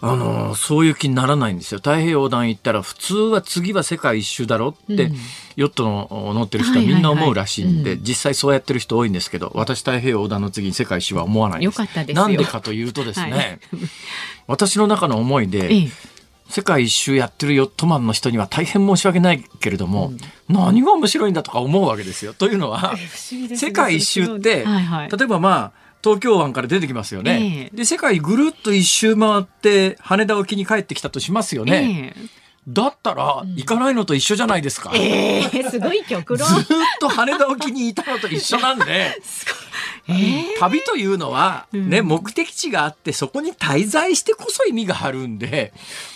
[0.00, 1.78] あのそういう気にならないんですよ。
[1.78, 5.16] 太平洋横断行ったら普通は次は世界一周だろって、うん、
[5.56, 11.64] ヨットの乗ってる人はみんな思うらしいんで、実際そうやってる人多いんですけど、私太平洋横断の次に世界一周は思わないです。
[11.66, 13.60] よかったですなんでかというとですね、はい、
[14.46, 15.90] 私の中の思いで、ええ。
[16.48, 20.18] 世界一周やってるヨットマンの人には大変申し訳ないけれども、うん、
[20.54, 22.34] 何が面白いんだとか思うわけですよ。
[22.34, 27.70] というのは、ね、世界一周って、はいはい、例えばまあ東京湾から出てきますよね。
[27.70, 32.14] えー、で、世界ぐるっと一周回って羽田沖に帰ってきたとしますよね。
[32.16, 34.90] えーだったら、行かないのと一緒じゃないですか。
[34.92, 36.48] ええー、すごい極論。
[36.48, 36.66] ずっ
[36.98, 39.16] と羽田沖にいたのと一緒なんで、
[40.08, 45.72] えー、旅というのは、ね、うん、目的地があって、そこに滞在してこそ意味があるんで、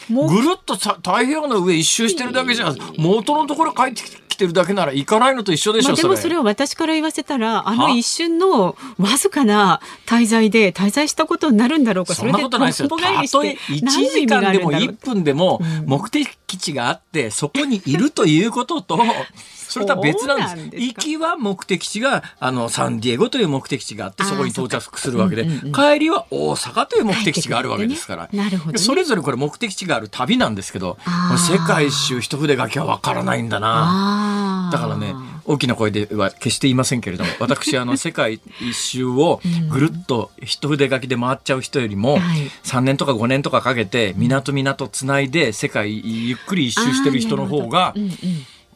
[0.08, 6.36] ぐるっと太平洋の上一周してるだけじゃ、元のところ帰ってきて、てるだけなら行かないのと一緒でしょ、まあ、でもそれ。
[6.36, 12.14] を私から言わせたらあの一瞬のわずかな滞在で滞在したことになるんだろうか。
[12.14, 12.88] そんなことないですよ。
[12.88, 18.98] たとえ1時間でも1分でも目的地があってそこにいるということと
[19.70, 20.70] それとは別なんです。
[20.70, 28.28] です行きは目的地が、あの、サンディエゴという目的地があって、そこに到着するわけで、うんうんうん、帰りは大阪という目的地があるわけですから。
[28.32, 30.98] ね、なるほど、ね、それぞれこれ目的地がある旅なんですけど、
[31.38, 34.70] 世界一周一筆書きはわからないんだな。
[34.72, 42.18] だからね、大きな声では決して言いませんけれども、 私、あの、世界一周をぐるっと一筆書きで回っちゃう人よりも、
[42.64, 48.10] 3年とか5年とかかけて、港港つないで世界ゆっくり一周してる人の方が、うんうん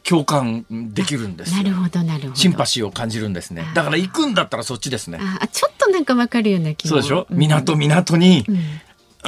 [0.07, 2.35] 共感できるんですなるほどなるほど。
[2.35, 3.65] シンパシーを感じるんですね。
[3.73, 5.19] だから行くんだったらそっちですね。
[5.41, 7.25] あちょっとなんかわかるような気そうでしょ？
[7.29, 8.57] 港港に、うん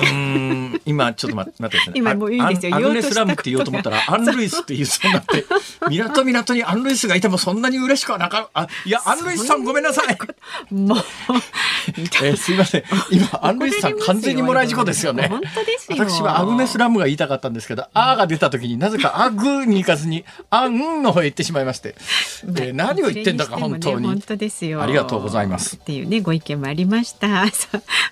[0.01, 1.93] うん今ちょっと待ってですね。
[1.95, 2.75] 今もういいですよ。
[2.75, 5.45] アグネスラムって言おうと思ったらアンルイスって言うそうになって、
[5.89, 10.17] 港港にアンルイスがいてもそんなに嬉しくはなかあいやアンルイスさんごめんなさい。
[10.73, 10.97] もう、
[12.23, 12.83] えー、すいません。
[13.11, 15.27] 今アンルイスさん完全にもらい事故ですよね。
[15.29, 15.97] 本当ですよ。
[15.97, 21.95] 私はアグネスラムが言いたかったんですけど、あーが出た時になぜかアグに行かずにアンの方へ行ってしまいまして、
[22.43, 24.07] えー、何を言ってんだか本当に。
[24.07, 24.81] 本当ですよ。
[24.81, 25.77] ありがとうございます。
[25.77, 27.45] っていうねご意見もありました。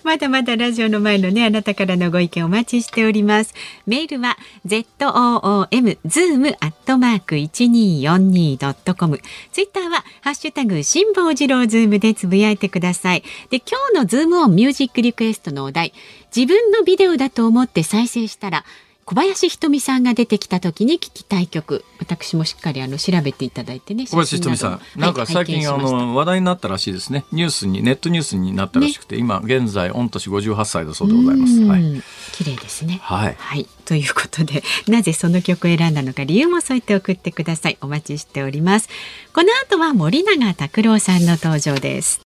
[0.04, 3.54] まだまだラジオの前のねあなたからのご意見お待ちしております。
[3.86, 9.20] メールは z o o m zoom アットマーク一二四二ドットコム。
[9.52, 13.24] ツイッターはハッシュタグ辛坊治郎ズームでつぶやいてください。
[13.52, 15.94] で今日のズームオンミュージックリクエストのお題、
[16.36, 18.66] 自分のビデオだと思って再生したら
[19.08, 21.86] 小林ひとみさんが出てきた時に聞きたい曲。
[22.00, 27.24] 私もしっかりあの調べていただいてね小林ひとみさん、なんか最近、あの話題になったらしいですね。
[27.32, 31.64] ニュースにネットニュースになったらしくて、ね、今現在御年58歳だそうでございます。
[31.66, 32.02] はい。
[32.34, 33.00] 綺麗ですね。
[33.04, 37.78] はい、はい、ということでなぜその曲を選んだのか理由も添えて送ってください。
[37.82, 38.90] お待ちしております。
[39.34, 42.25] この後は森永卓郎さんの登場です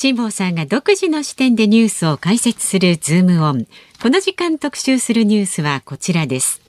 [0.00, 3.66] 辛坊さんが独自の視点でニュースを解説するズームオン。
[4.00, 6.60] この時間特集するニュースはこちらです。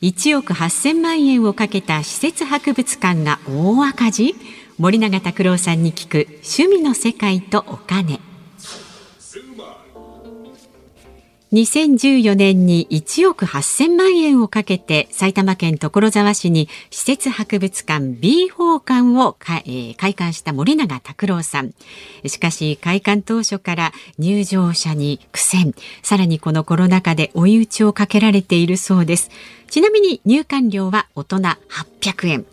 [0.00, 4.34] 1億8000万円をかけた施設博物館が大赤字？
[4.78, 8.18] 森永卓郎さんに聞く趣味の世界とお金
[11.52, 21.74] 2014年に1億8000万円をかけて埼玉県所沢市に施設博物館 B 法館を開館した森永卓郎さん。
[22.26, 29.30] しかし開館当初から入場者に苦戦、さらにこのコロナ禍で追い打ちをかけられているそうです。
[29.68, 32.46] ちなみに入館料は大人800円。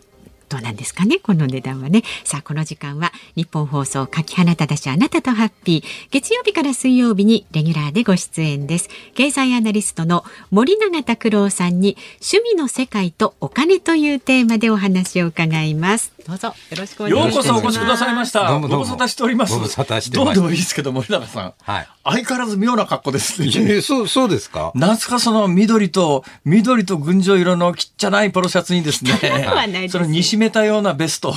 [0.50, 2.02] どうなんですかねこの値段はね。
[2.24, 6.08] さあこの時間は日本放送柿花ただしあなたとハッピー。
[6.10, 8.88] 月曜日から水曜日にレギュラーでご出演です。
[9.14, 16.12] 経済アナリストの森永卓郎さんに趣味の世界とお金というテーマでお話を伺います。
[16.26, 17.46] どうぞよろしくお願いします。
[17.48, 18.48] ようこそお越しくださいました。
[18.48, 18.84] どうもどうも。
[18.84, 19.52] ご無沙汰しております。
[19.52, 21.88] ご無沙汰してどうますでもいいですけど森永さん、はい。
[22.04, 23.48] 相変わらず妙な格好ですね。
[23.48, 24.72] いやいやそう、そうですか。
[24.74, 31.36] なんすかその緑と、緑と群青色のちっちゃないポロシャツにですねはないで、すその煮しめたようなベストに、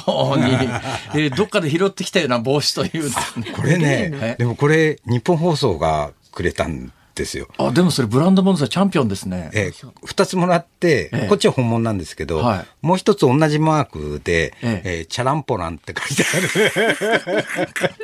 [1.15, 3.11] えーどっかで拾ってきたような帽子という、
[3.55, 3.77] これえ？
[3.77, 7.47] ね、でもこれ、日本放送がくれたんですよ。
[7.57, 9.51] あ、でもそれブランドモンスターチャンピオンですね。
[9.53, 17.45] えー二つもらって、ええこっちは本物なんですけど、はいもう一つ同じマークで、ええーチャランポランって書いてある。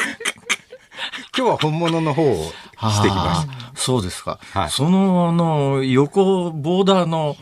[1.37, 3.13] 今日は本物の方をしてきました。
[3.13, 4.39] あーそうですか。
[4.51, 7.35] はいその、あの、横、ボーダーの、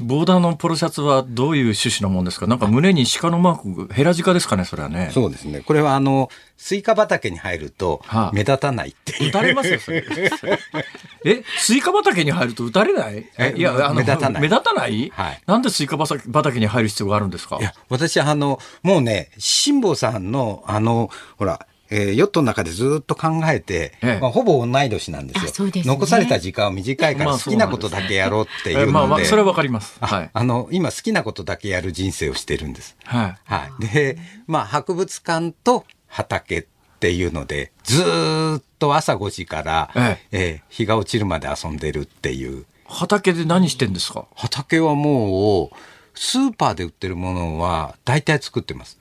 [0.00, 2.46] ボーダーのポロシャツはどういう趣旨のもんですか？
[2.46, 5.10] なんか胸に鹿のマーク、ヘラジカですかねそれはね。
[5.12, 5.60] そうですね。
[5.60, 9.28] これはあの、スイカ畑に入るとはあ目立たないっていう。
[9.28, 10.04] 撃たれますよ、それ。
[11.24, 13.26] え、スイカ畑に入ると撃たれない？
[13.38, 15.10] えいや、あの、目立たない目立たない？
[15.14, 17.58] はいなんでスイカ畑に入る必要があるんですか？
[17.60, 29.96] いや、私、あの、もうね、辛坊さんの、あの、ほら、えーヨットの中でずっと考えて、ええまあ、ほぼ同い年なんですよね残された時間は短いからまあ好きなことだけやろうっていうので、えまあまあ、それはわかります。
[30.00, 30.30] あはい。
[30.32, 32.96] あの、今好きなことだけやる人生をしてるんです。
[33.04, 33.36] はい。
[33.44, 33.86] はい。
[33.86, 36.66] で、まあ、博物館と畑っ
[37.00, 42.66] ていうので、ずーっと朝5時から、ええー日が落ちるまで遊んでるっていう。
[42.86, 44.26] 畑で何してんですか？
[44.34, 45.76] 畑はもう、
[46.14, 48.98] スーパーで売ってるものは大体作ってます。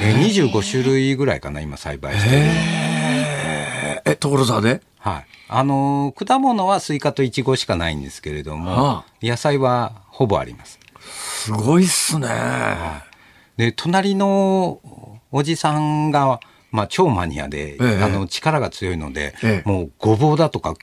[0.00, 2.36] えー25種類ぐらいかな、今栽培してる。
[2.36, 4.80] え、え所沢で？
[4.98, 5.26] はい。
[5.48, 10.78] あのー果物はスイカとイチゴしかないんですけれども、はあ野菜はほぼあります。
[11.00, 12.28] すごいっすね。
[13.56, 14.80] で、隣の
[15.32, 16.38] おじさんが、
[16.70, 20.74] まあ、超マニアで、ええあの、力が強いので、ええもうごぼうだとか、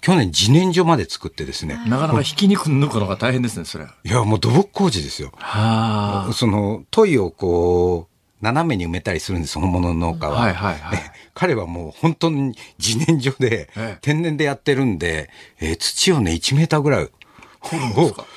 [0.00, 3.94] 去年自然薯まで作ってですね、なかなか引き抜く抜くのが大変ですね、それは。
[4.04, 5.32] いや、もう土木工事ですよ。
[5.36, 6.32] はあ。
[6.32, 8.10] その、問いをこう、
[8.40, 10.40] 斜めに埋めたりするんです、本物の農家は。
[10.40, 17.08] はいはいはいえ彼はもう本当に自然薯で、ええ天然でやってるんで、えー土をね、1メーターぐらい。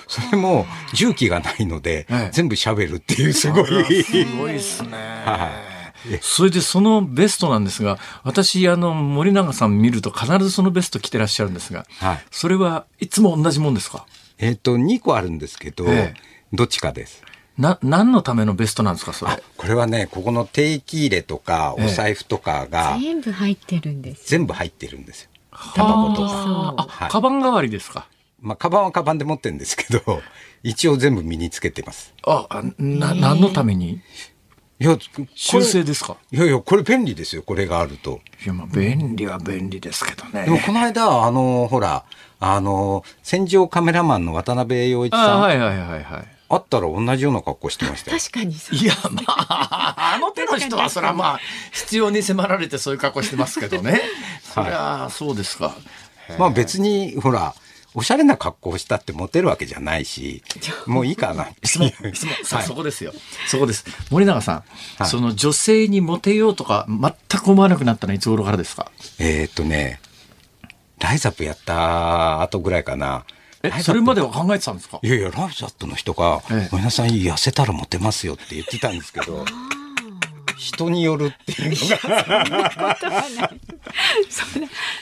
[0.08, 4.04] それも重機がないので、ええ全部シャベルっていうすごい。
[4.04, 4.90] すごいっすね。
[5.26, 5.74] はい
[6.22, 14.06] それでそのベストなんですが、私、あの、森永さん見ると必ずそのベスト着てらっしゃるんですが、はいそれはいつも同じもんですか？
[14.38, 17.23] えっ、と、2個あるんですけど、ええどっちかです。
[17.58, 19.44] な、何のためのベストなんですか、そあれ。
[19.58, 25.30] これはね、ここの定期入れとか、ええお財布とかが全部入ってるんです全部入ってるんですよ。
[25.76, 26.32] タバコとか。
[26.34, 28.08] ああ、はいカバン代わりですか？
[28.42, 30.22] まあ、カバンはカバンで持ってるんですけど、
[30.64, 32.14] 一応全部身につけてます。
[32.26, 34.02] あ、あな、何のために？
[34.80, 34.98] いや、
[35.36, 36.18] 修正ですか？
[36.32, 38.20] いやいや、これ便利ですよ、これがあると。
[38.44, 40.46] いや、まあ、便利は便利ですけどね。
[40.46, 42.04] でも、この間、あの、ほら、
[42.40, 46.28] あの、戦場カメラマンの渡辺陽一あさん、はいはいはいはい。
[46.54, 48.18] 会ったら同じような格好してましたよ。
[48.20, 51.40] 確かにそういや、まあ、あの手の人は、それはまあ、
[51.72, 54.02] 必要に迫られてそういう格好してますけどね。
[54.54, 55.76] そりゃ、そうですか。
[56.38, 57.54] まあ別に、ほら、
[57.96, 60.42] おしゃれな格好をしたってモテるわけじゃないし、
[60.88, 61.48] もういいかな。
[61.64, 63.14] 質問、 質問、はいそこですよ。
[63.48, 63.86] そこです。
[64.10, 64.64] 森永さん、
[64.98, 68.90] はいその女性にモテようとか、全く思わなくなったのはいつ頃からですか？
[69.20, 70.00] えーっとね、
[71.00, 73.26] ライザップやった後ぐらいかな。
[73.64, 75.00] えそれまでは考えてたんですか？
[75.02, 76.68] いやいや、ライザップの人が、ええ。
[76.70, 79.46] ごめんなさい、痩せたらモテますよって言ってたんですけど、
[80.58, 82.98] 人によるっていうのが、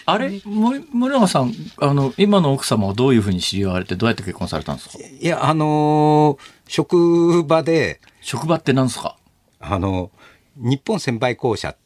[0.05, 0.41] あれ？
[0.45, 4.97] 森森永さん、あの、今の奥様はどういうふうに知り合われて、どうやって結婚されたんですか？
[5.03, 9.17] いや、あのー職場で、職場って何ですか？
[9.59, 10.11] あの、
[10.55, 11.77] 日本専売公社っ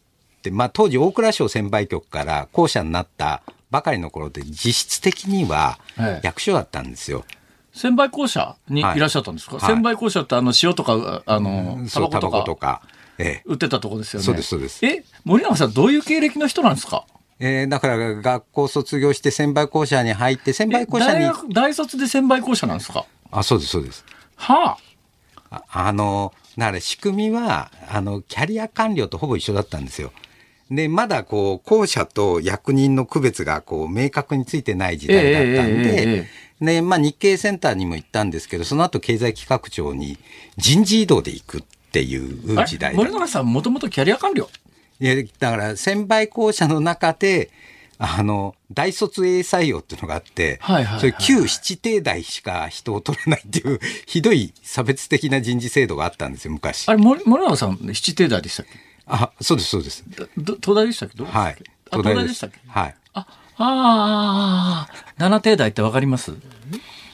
[0.41, 7.25] て、まあ当時大蔵省専売局から公社になったばかりの頃で、実質的にはええ役所だったんですよ。
[7.73, 12.81] 専売公社にいはいらっしゃったんですか、はい専売公社ってあの塩とか、あの、タそう、タババコとか。
[13.17, 14.25] ええ売ってたとこですよね。
[14.25, 17.06] そうですそうですえ、森永さんどういう経歴の人なんですか？
[17.39, 23.06] えーだから学校卒業して専売公社に入って、専売公社に、大学、大卒で専売公社なんですか？
[23.31, 24.06] あ、そうです、そうです。
[24.35, 24.77] は
[25.50, 30.12] ああの、だから仕組みは、あの、キャリア官僚とほぼ一緒だったんですよ。
[30.71, 36.27] で、まだこう、公社と役人の区別がこう、明確についてない時代だったんで、
[36.61, 40.17] で、まあ日経センターにも行ったんですけど、その後経済企画庁に
[40.57, 41.61] 人事異動で行くっ
[41.91, 44.49] ていう時代森永さんもともとキャリア官僚？
[44.99, 47.49] いや、だから、専売公社の中で、
[47.97, 50.99] あの、大卒 A 採用っていうのがあって、はいはいはいはい。
[50.99, 56.87] それ旧七帝大しか人を取らないっていう、 ひどい差別的な人事制度があったんですよ、昔。
[56.89, 58.71] あれ、森森永さん、七帝大でしたっけ？
[59.08, 60.03] あ、そうです、そうです。
[60.17, 61.17] どど東大でしたっけ？
[61.17, 61.56] どうでしたっはい。
[61.56, 61.63] け。
[61.91, 62.60] あ、東大でしたっけ？
[62.67, 62.95] はい。
[63.13, 66.33] あ、ああ、七帝大ってわかります？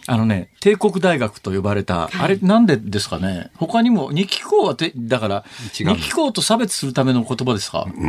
[0.07, 3.51] あのね、帝国大学と呼ばれた、あれなんでですかね？
[3.55, 5.45] 他にも、日記校はて、だから、
[5.79, 7.85] 違う日記校と差別するための言葉ですか？
[7.87, 8.07] うー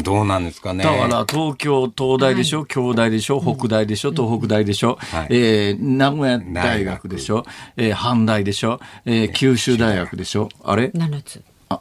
[0.00, 0.82] ん、どうなんですかね。
[0.82, 5.26] だから、東京、東大でしょ、京大でしょ、北大でしょ、東北大でしょ、はい。
[5.30, 7.46] えー名古屋大学でしょ、
[7.76, 10.90] えー阪大でしょ、えー九州大学でしょ、あれ？
[10.92, 11.42] 七つ。
[11.68, 11.80] あ、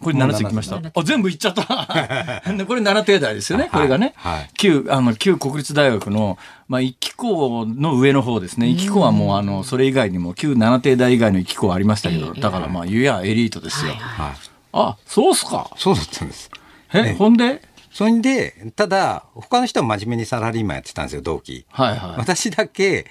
[0.00, 0.76] これ7ついきました。
[0.76, 1.62] あ、全部いっちゃった。
[2.66, 4.12] これ7帝大ですよね、これがね。
[4.16, 6.38] はい旧、あの、旧国立大学の、
[6.68, 8.68] まあ、一機構の上の方ですね。
[8.68, 13.92] 一機構はもう、あの、それ以外にも、旧7帝大以外の一機構はありましたけど、だからまあ、ゆやエリートですよ。
[13.98, 14.32] はい。
[14.72, 15.70] あ、そうっすか。
[15.76, 16.50] そうだったんです。
[16.92, 17.62] え、ほんで？
[17.92, 21.66] それで、ただ、他の人は真面目にサラリーマンやってたんですよ、同期。
[21.70, 22.18] はいはい。
[22.18, 23.04] 私だけ、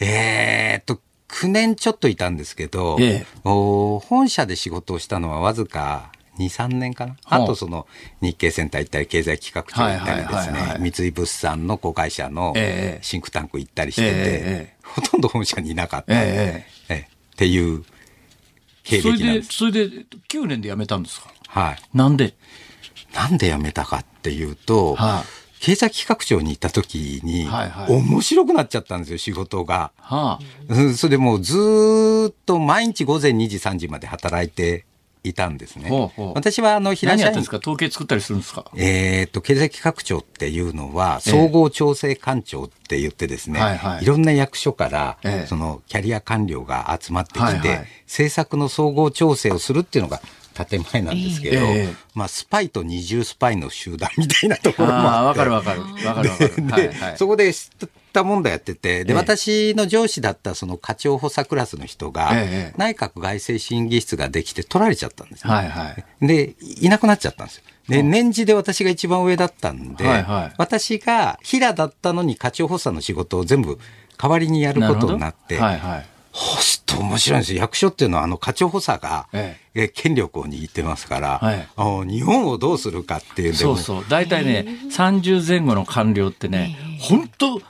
[0.00, 7.16] えーっと、9年ちょっといたんですけど、ええお本社で仕事をしたのはわずか2、3年かな？
[7.24, 7.86] あとその
[8.20, 17.08] 日経センター行ったり、経済企画庁行ったりですね、三井物産の子会社のええシンクタンク行ったりしてて、ほとんど本社にいなかった、ええええ。
[17.34, 17.84] っていう
[18.84, 19.52] 経それで、歴なんです。
[19.52, 19.88] それで、
[20.28, 21.32] 9年で辞めたんですか？
[21.48, 21.82] はい。
[21.92, 22.34] なんで？
[23.14, 25.64] なんで辞めたかっていうと、はい。
[25.64, 27.92] 経済企画庁に行った時に、はいはい。
[27.94, 29.92] 面白くなっちゃったんですよ、仕事が。
[29.96, 30.44] はあ。
[30.68, 34.86] うんそれでもうずーっと毎日午前2時3時まで働いて
[35.24, 35.88] いたんですね。
[35.88, 36.34] ほうほう。
[36.34, 37.58] 私はあの平社員何やってんですか？
[37.58, 38.64] 統計作ったりするんですか？
[38.76, 44.02] えー、と経済企画庁っていうのは総合調整官庁って言ってですね、はいはい。
[44.02, 45.46] いろんな役所から、ええ。
[45.46, 47.86] そのキャリア官僚が集まってきて、はいはい。
[48.06, 50.20] 政策の総合調整をするっていうのが
[50.54, 55.38] 建前なんですけど、ええまあスパイと二重スパイの集団みたいなところもあって。
[55.40, 55.80] わかるわかる。
[55.80, 56.56] わかるわかる。
[56.56, 57.16] で、はいはい。
[57.16, 57.70] そこで知
[58.12, 65.52] ったもんだやってて、で、ええ私の上司だったその課長補佐クラスの人が、ええ内閣外政審議室ができて取られちゃったんですね。
[65.52, 66.26] はいはい。
[66.26, 67.62] で、いなくなっちゃったんですよ。
[67.88, 73.78] で、年次で私が一番上だったんで、はいはい私が平だったのに課長補佐の仕事を全部
[74.18, 76.06] 代わりにやることになって、はいはい。
[76.32, 77.60] ホスト面白いんですよ。
[77.60, 84.04] 役所っていうのはあの課長補佐が、ええ権力を握ってますから、はいあの日本をどうするかっていうそうそう。
[84.08, 87.60] 大体ね、30前後の官僚ってね、本当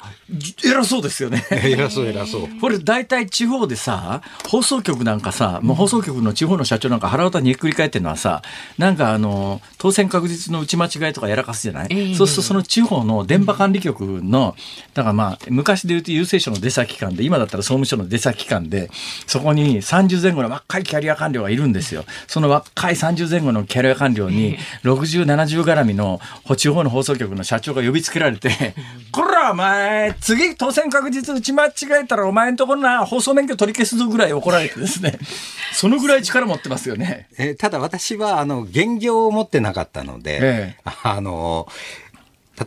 [0.65, 1.45] 偉そうですよね。
[1.51, 2.49] 偉そう偉そう。
[2.61, 8.43] これ大体地方でさ、放送局なんかさ、もう放送局の地方の社長なんか腹渡にひっくり返ってるのはさ、
[8.79, 14.57] なんかあの、当選確実の打ち間違いとかやらかすじゃない、ええそうするとその地方の電波管理局の、
[14.95, 18.91] だからまあ、昔で言うと郵政省の出先機関で、今だったら総務省の出先機関で、
[19.27, 22.05] そこに30前後の若いキャリア官僚がいるんですよ。
[22.27, 26.21] その若い30前後のキャリア官僚に、60、70絡みの
[26.57, 28.75] 地方の放送局の社長が呼びつけられて、
[29.11, 35.19] こらお前、次当選確実打ち間違えたらお前んところな、放送免許取り消すぞぐらい怒られてですね、
[35.73, 37.29] そのぐらい力持ってますよね。
[37.39, 41.69] えーただ私はあの現業を持ってなかったので、ええあの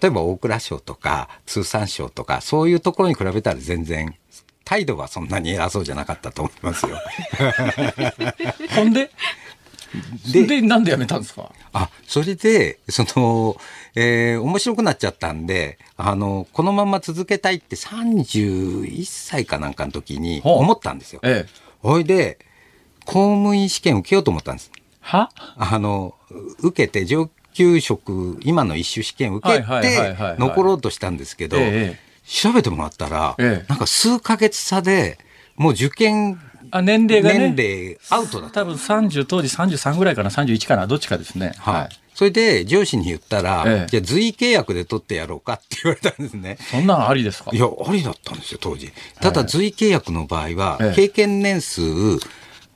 [0.02, 4.16] 例えば大蔵省とか通産省とかそういうところに比べたら全然
[4.66, 6.98] 態度はそんなに偉そうじゃなかったと思いますよ。
[8.76, 9.12] ほんで、
[10.32, 11.52] でで、なんで辞めたんですか？
[11.72, 13.56] あそれでその、
[13.96, 21.22] えー面白くなっちゃったんであのこのまま続けたいって31歳かなんかの時に思ったんですよ。
[21.24, 21.50] ええ。
[21.82, 22.40] ほいで
[23.06, 24.72] 公務員試験受けようと思ったんです。
[25.02, 25.30] は？
[25.58, 26.16] あの、
[26.60, 35.18] 受けて上級職、今の一種試験受けて残ろうとしたんですけどええ、調べてもらったらええ、なんか数ヶ月差で、
[35.56, 36.40] もう受験
[36.72, 37.54] あ、年齢がね。
[37.54, 38.62] 年齢アウトだった。
[38.62, 41.54] 多分30、当時33ぐらいかな、31かな、どっちかですね。
[41.58, 41.90] はい。
[42.16, 46.58] それで上司に言ったら、ええじゃあ随意契約で取ってやろうかって言われたんですね。
[46.72, 47.52] そんなのありですか？
[47.54, 48.92] いや、ありだったんですよ、当時。
[49.22, 51.82] ただ、随意契約の場合はええ、経験年数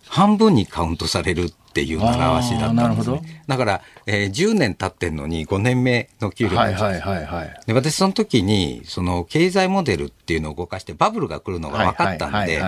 [0.07, 3.43] 半分にカウントされるっていう習わしだったんですね。
[3.47, 7.61] だから、えー10年経ってんのに5年目の給料がはいはいはいはい。
[7.67, 12.59] で私その時にその経済モデルっていうのを動かしてバブルが来るのが分かったんはいで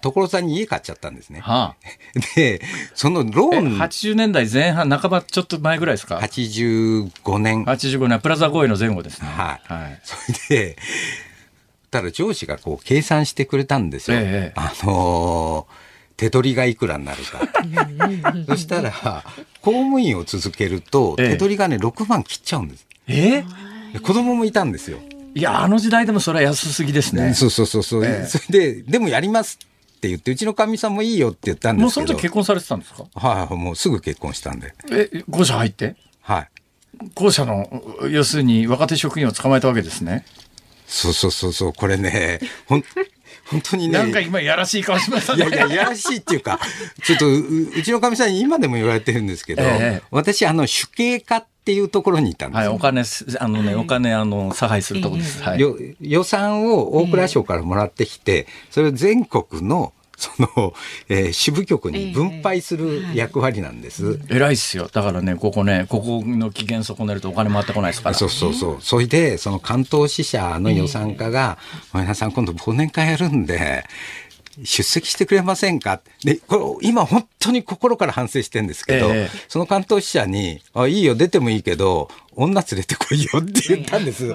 [0.00, 1.40] 所さんに家買っちゃったんですね。
[1.40, 1.76] はあ。
[2.36, 2.60] で
[2.94, 9.28] そのロえ、ーン80年代前半、半ばちょっと前ぐらいですか？85年85年、プラザ合意の前後ですね。
[9.28, 10.00] はいはい。
[10.04, 10.16] そ
[10.52, 10.76] れでっ
[11.90, 14.16] たら上司がこう計算してくれたんですよ。
[14.18, 15.83] ええあのー
[16.16, 17.40] 手取りがいくらになるか。
[18.46, 18.92] そしたら、
[19.60, 22.86] 公務員を続けると、ええ手取りがね、6万切っちゃうんです。
[23.08, 23.44] え？
[23.92, 24.98] で子供もいたんですよ。
[25.34, 27.34] いや、あの時代でもそれは安すぎですね。
[27.34, 29.58] そうそうそうそう、ええそれで、でもやります
[29.96, 32.06] って言って、うちのかみさんもいいよって言ったんでもうすけど。
[32.08, 33.04] その時結婚されてたんですか？
[33.14, 34.74] はい、もうすぐ結婚したんで。
[34.92, 35.96] え、校舎入って？
[36.20, 36.48] はい。
[37.14, 40.24] 校舎の、要するに若手職員を捕まえたわけですね。
[40.86, 42.84] そうそうそうそう、これね、ほん、
[43.46, 43.98] 本当にね。
[43.98, 45.46] なんか今やらしい顔しましたね。
[45.46, 46.58] いやいや、いやらしいっていうか、
[47.02, 52.74] ちょっとう、うちのかみさんに今でも言われてるんですけど、ええ私、あの、主計課っていうところにいたんですはい、よ。
[52.74, 55.42] お金す、あのね、お金、あの、差配するとこです。
[55.42, 55.60] はい。
[55.60, 60.74] よ予算を大蔵省からもらってきて、それを全国の、その、
[61.08, 64.20] えー支部局に分配する役割なんです。
[64.30, 64.88] 偉いっすよ。
[64.92, 68.14] だからね、ここね、ここの機嫌損ねるとお金回ってこないですから。
[68.14, 68.76] そうそうそう。
[68.80, 71.58] それで、その関東支社の予算課が、
[71.92, 73.84] 皆さん今度忘年会やるんで、
[74.62, 76.00] 出席してくれませんか？
[76.22, 84.24] で、これ、今本当に心から反省してるんですけど、ええその関東支社に、あ、いいよ、出てもいいけど、女連れてこいよって言ったんです。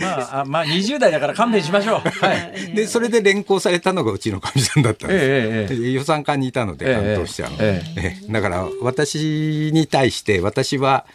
[0.00, 2.08] まあ、あまあ、20代だから勘弁しましょう。
[2.24, 2.72] はい。
[2.74, 5.24] で、それで連行されたのがうちのかみさんだったんです。
[5.24, 7.56] ええええ予算課にいたので、ええ関東支社の。
[7.60, 11.06] えええだから、私に対して、私は、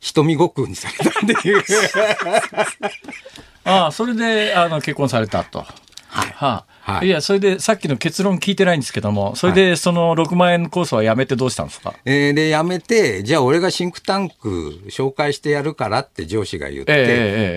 [0.00, 1.34] 瞳悟空にされたんで、
[3.64, 5.64] ああ、それで、あの、結婚されたと。
[6.12, 11.94] はいはあ、はいいや、それで、さっきの結論聞いてないんですけども、それで、その6万円コースはやめてどうしたんですか？
[12.04, 17.06] えーで、辞めて、じゃあ俺がシンクタンク紹介してやるからって上司が言って、ええええ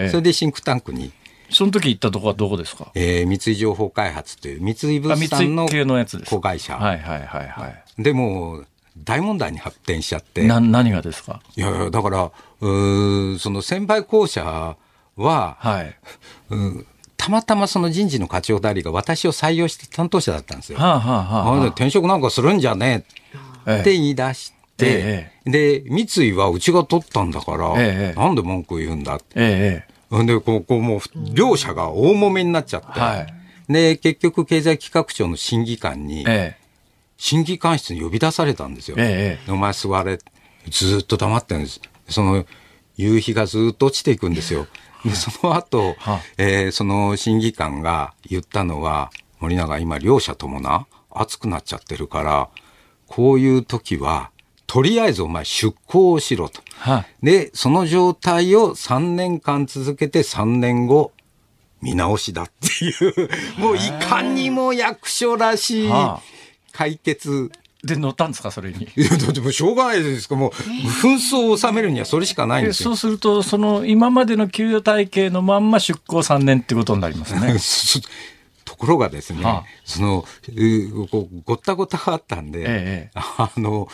[0.03, 1.11] ええそれでシンクタンクに、
[1.49, 2.91] その時行ったとこはどこですか？
[2.95, 5.67] えー三井情報開発という三井物産の。
[6.25, 6.77] 子会社。
[6.77, 8.01] はいはいはいはい。
[8.03, 8.63] でも、
[8.97, 10.43] 大問題に発展しちゃって。
[10.43, 11.41] いな、何がですか？
[11.57, 12.31] やいや、だから、
[12.61, 14.77] うーその先輩校舎
[15.17, 15.95] は、はい。
[16.51, 16.87] うん
[17.17, 20.79] たまたまその人事の課長代理が私を採用して担当者だったんですよ。
[20.79, 23.05] はあはあはあ、転職なんかするんじゃね
[23.67, 29.25] えってええ言い出して、えで、三井はうちが取ったんだから、ええなんで文句言うんだって。
[29.35, 30.99] ええで、こう、こうもう、
[31.33, 33.33] 両者が大揉めになっちゃって、はい
[33.67, 36.65] で、結局、経済企画庁の審議官に、ええ
[37.17, 38.97] 審議官室に呼び出されたんですよ。
[38.99, 40.19] ええお前座れ。
[40.69, 41.79] ずーっと黙ってるんです。
[42.09, 42.45] その、
[42.97, 44.67] 夕日がずーっと落ちていくんですよ。
[45.05, 52.49] で、その後、はあえーその審議官が言ったのは、森永、今、両者ともな、熱くなっちゃってるから、
[53.07, 54.31] こういう時は、
[54.67, 56.61] とりあえずお前出向をしろと。
[56.79, 57.25] はい。
[57.25, 61.11] で、その状態を3年間続けて3年後、
[61.81, 63.29] 見直しだっていう、
[63.59, 66.21] もういかにも役所らしいはあ
[66.71, 67.51] 解決。
[67.85, 68.83] で、乗ったんですか、それに？
[68.95, 70.35] いや、だってもうしょうがないですか。
[70.35, 72.89] もう、紛争を収めるにはそれしかないんでですよ。
[72.89, 77.57] そうすると、その、今までの給与体系のまんま出向3年ってことになりますね。
[77.59, 77.99] そ
[78.65, 83.87] ところがですね、はあその、うこうごったごったがあったんで、ええあの、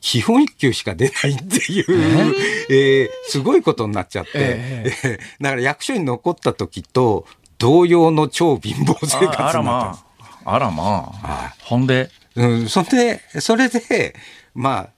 [0.00, 1.84] 基本一級しか出ないっていう、
[2.70, 7.26] え ーすごいことになっちゃって、ええーだから役所に残った時と
[7.58, 9.98] 同様の超貧乏生活になったんですああらま
[10.44, 10.54] あ。
[10.54, 10.82] あらま
[11.22, 11.26] あ。
[11.26, 14.14] はいほんで、うん、そんで、それで、
[14.54, 14.88] まあ、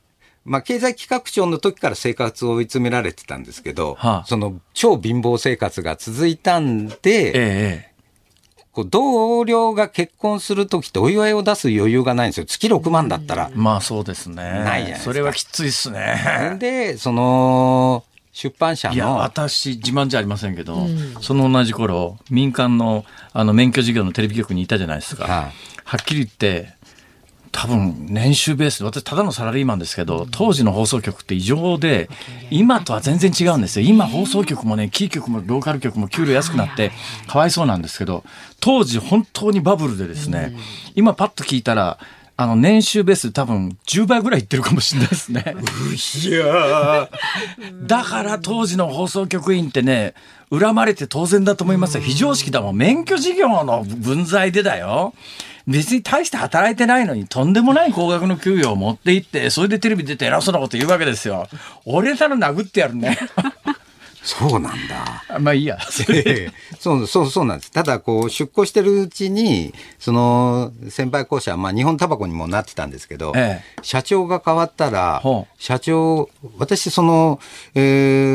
[0.44, 7.32] まあ、経済企画庁の時から生活を追い詰められてたんですけど、はあその超貧乏生活が続いたんで、え
[7.86, 7.90] え
[8.72, 12.46] こう同僚が結婚する時ってお祝いを出す余裕がないんですよ。
[12.46, 13.50] 月6万だったら。
[13.52, 14.36] まあそうですね。
[14.36, 16.56] ないじゃないですかそれはきついっすね。
[16.60, 20.86] で、その、出版社いや、の、私、自慢じゃありませんけど、
[21.20, 25.24] その同じ頃、民間の、あの、免許事業のテレビ局にいたじゃないですか。
[25.24, 25.52] はい
[25.90, 26.76] はっきり言って、
[27.52, 32.08] 多分、年収ベースで、私、ただのサラリーマンですけど、当時の放送局って異常で、
[32.50, 33.86] 今とは全然違うんですよ。
[33.86, 36.92] 今、放送局もね、キー局もローカル局も給料安くなって、
[37.26, 38.24] かわいそうなんですけど、
[38.60, 40.56] 当時、本当にバブルでですね、
[40.94, 41.98] 今、パッと聞いたら、
[42.36, 45.56] あの、年収ベースで多分10倍ぐらいいってるかもしれないですね。
[46.24, 47.10] いや
[47.86, 50.14] だから当時の放送局員ってね、
[50.50, 52.02] 恨まれて当然だと思いますよ。
[52.02, 52.76] 非常識だもん。
[52.76, 55.12] 免許事業の分際でだよ。
[55.70, 61.46] 別に大して働いてないのにとんでもない高額の給与を持って行って、それでテレビ出て偉そうなこと言うわけですよ。
[61.84, 63.16] 俺なら殴ってやるね。
[64.22, 65.38] そうなんだ。
[65.38, 65.78] まあいいや。
[66.78, 67.70] そうそうそうなんです。
[67.70, 75.22] ただこう出向してるうちにその先輩校舎まあ日本タバコにもなってたんですけど、え社長が変わったら
[75.58, 77.40] 社長私その、
[77.74, 77.80] え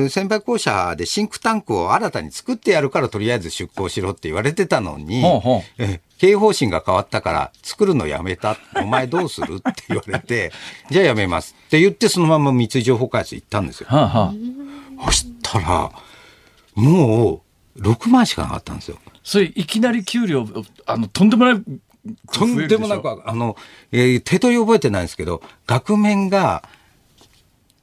[0.06, 8.58] ー先輩校舎でシンクタンクを新たに作ってやるからとりあえず出向しろって言われてたのに、ほうほうえ経営方針が変わったから作るのやめた。
[8.76, 10.52] お前どうするって言われて、
[10.90, 13.88] じゃあやめますって言ってそのまま三井情報開発行ったんですよ。
[13.90, 14.34] はあは
[15.12, 15.92] そしたら、
[16.76, 17.42] も
[17.76, 18.98] う、6万しかなかったんですよ。
[19.24, 20.48] それいきなり給料
[20.86, 21.64] あのとんでもない
[22.32, 23.56] とんでもなく、あの、
[23.92, 26.64] えー、手取り覚えてないんですけど、額面が、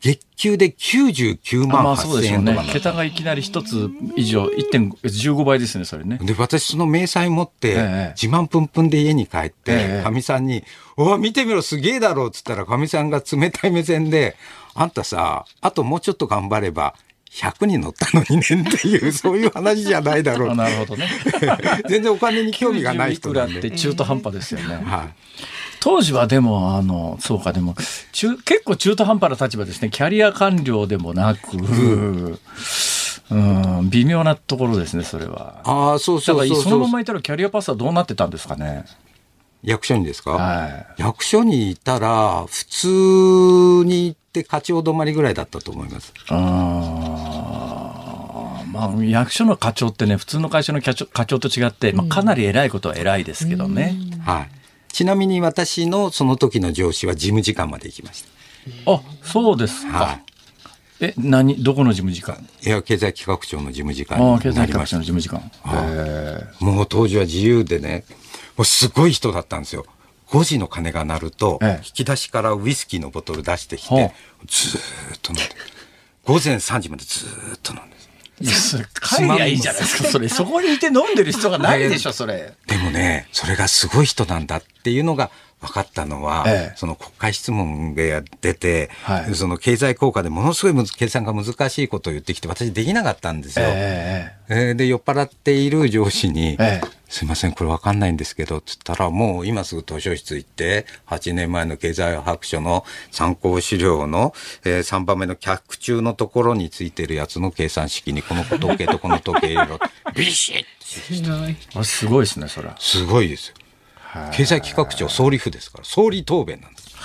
[0.00, 6.18] 月給で99万8000円とか、ね、桁がいきなり一つ以上、1.15倍ですね、それね。
[6.20, 10.64] で、私その明細持って、自慢ぷんぷんで家に帰って、か、み、さんに、
[10.96, 14.36] おわ、見てみろ、すげえだろうっつったら、かみさんが冷たい目線で、
[14.74, 16.96] あんたさ、あともうちょっと頑張れば、
[17.32, 20.54] 100に乗ったのにねっていう、そういう話じゃないだろう。
[20.56, 21.08] なるほどね。
[21.88, 23.58] 全然お金に興味がない人なんで。
[23.58, 24.74] って中途半端ですよね。
[24.84, 25.14] はい。
[25.80, 27.74] 当時はでも、あの、そうか、でも、
[28.12, 29.88] 中、結構中途半端な立場ですね。
[29.88, 32.38] キャリア官僚でもなく、うん
[33.30, 35.62] うん、微妙なところですね、それは。
[35.64, 38.84] ああ、そうそうそうそのままいたらキャリアパスはどうなってたんですかね。
[39.62, 42.86] 役所にですか、はい、役所にいたら、普通
[43.86, 46.12] に行って課長止まりぐらいだったと思います。
[46.28, 46.38] あ
[48.72, 53.96] まあ、役所の課長ってね、普通の会社の課長課長と違って、まあ、かなり偉いことは偉いですけどね。
[54.24, 54.48] はい。
[54.92, 58.24] ちなみに私のその時の上司は事務次官まで行きまし
[58.84, 58.92] た。
[58.92, 59.98] あ、そうですか。
[59.98, 60.22] はい
[61.04, 62.48] え、何、どこの事務次官？
[62.64, 64.50] いや、経済企画庁の事務次官になりました。
[64.50, 65.50] 経済企画庁の事務次官。
[66.60, 68.04] もう当時は自由でね、
[68.56, 69.86] もうすごい人だったんですよ。
[70.28, 74.14] 5時の鐘が鳴ると、引き出しからウイスキーのボトル出してきて、
[74.46, 74.80] ずっ
[75.20, 75.54] と飲んで
[76.24, 78.02] 午前3時までずっと飲んで
[78.40, 80.28] いや、それ、帰りゃいいじゃないですか、それ。
[80.28, 82.52] そこにいて飲んでる人がないでしょ、そ れ。
[82.66, 85.30] でもね、それがすごい人なんだっていうのが
[85.60, 93.66] 分かったのは、ええ、その国会質問で出て、はい、その経済効果でものすごい計算が難しいことを言ってきて、私できなかったんですよ。
[93.68, 96.80] えー、で、酔っ払っている上司に、え
[97.12, 104.32] すいません、これ分かんないんですけど、つったら、もう今すぐ図書室行って、8年前の経済白書の参考資料の、
[104.64, 109.78] えー、3番目の客中のところについてるやつの計算式に、この時計と この時計入れろ。
[110.14, 110.64] ビシッ
[111.78, 113.56] あすごいですね、それすごいですよ。
[114.32, 116.96] 経済企画庁総理府ですから、総理答弁なんです。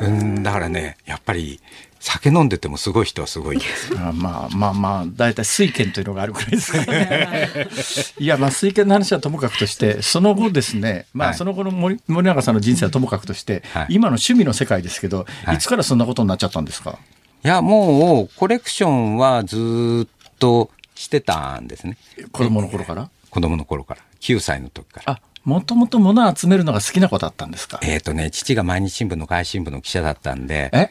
[0.00, 1.60] うん、だからね、やっぱり、
[2.00, 3.92] 酒飲んでてもすごい人はすごいです。
[3.98, 7.68] あまあまあまあ、大体水拳というのがあるくらいですからね。
[8.18, 16.98] いや、まあ水拳の話はともかくとして、その後ですね、まあその後の森森永さんの人生はともかくとして、はい、今の趣味の世界ですけど、いつからそんなことになっちゃったんですか、
[17.44, 21.98] いや、もうコレクションはずっとしてたんですね。
[22.32, 23.10] 子供の頃から？
[23.28, 24.00] 子供の頃から。
[24.20, 25.12] 9歳の時から。
[25.12, 27.78] あもともと物を集めるのが好きな子だったんですか？
[27.82, 30.70] えっ、とね、父が毎日新聞の外新聞の記者だったんで。
[30.72, 30.90] え？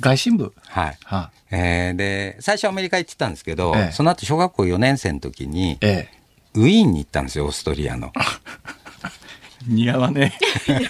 [0.00, 0.98] 外新聞はい。
[1.04, 6.18] はあ、えー、で、最初アメリカ行ってたんですけど、ええ、その後小学校4年生の時に、ええ、
[6.54, 8.12] ウィーンに行ったんですよ、オーストリアの。
[9.66, 10.32] 似合わね
[10.68, 10.72] え。
[10.72, 10.82] なん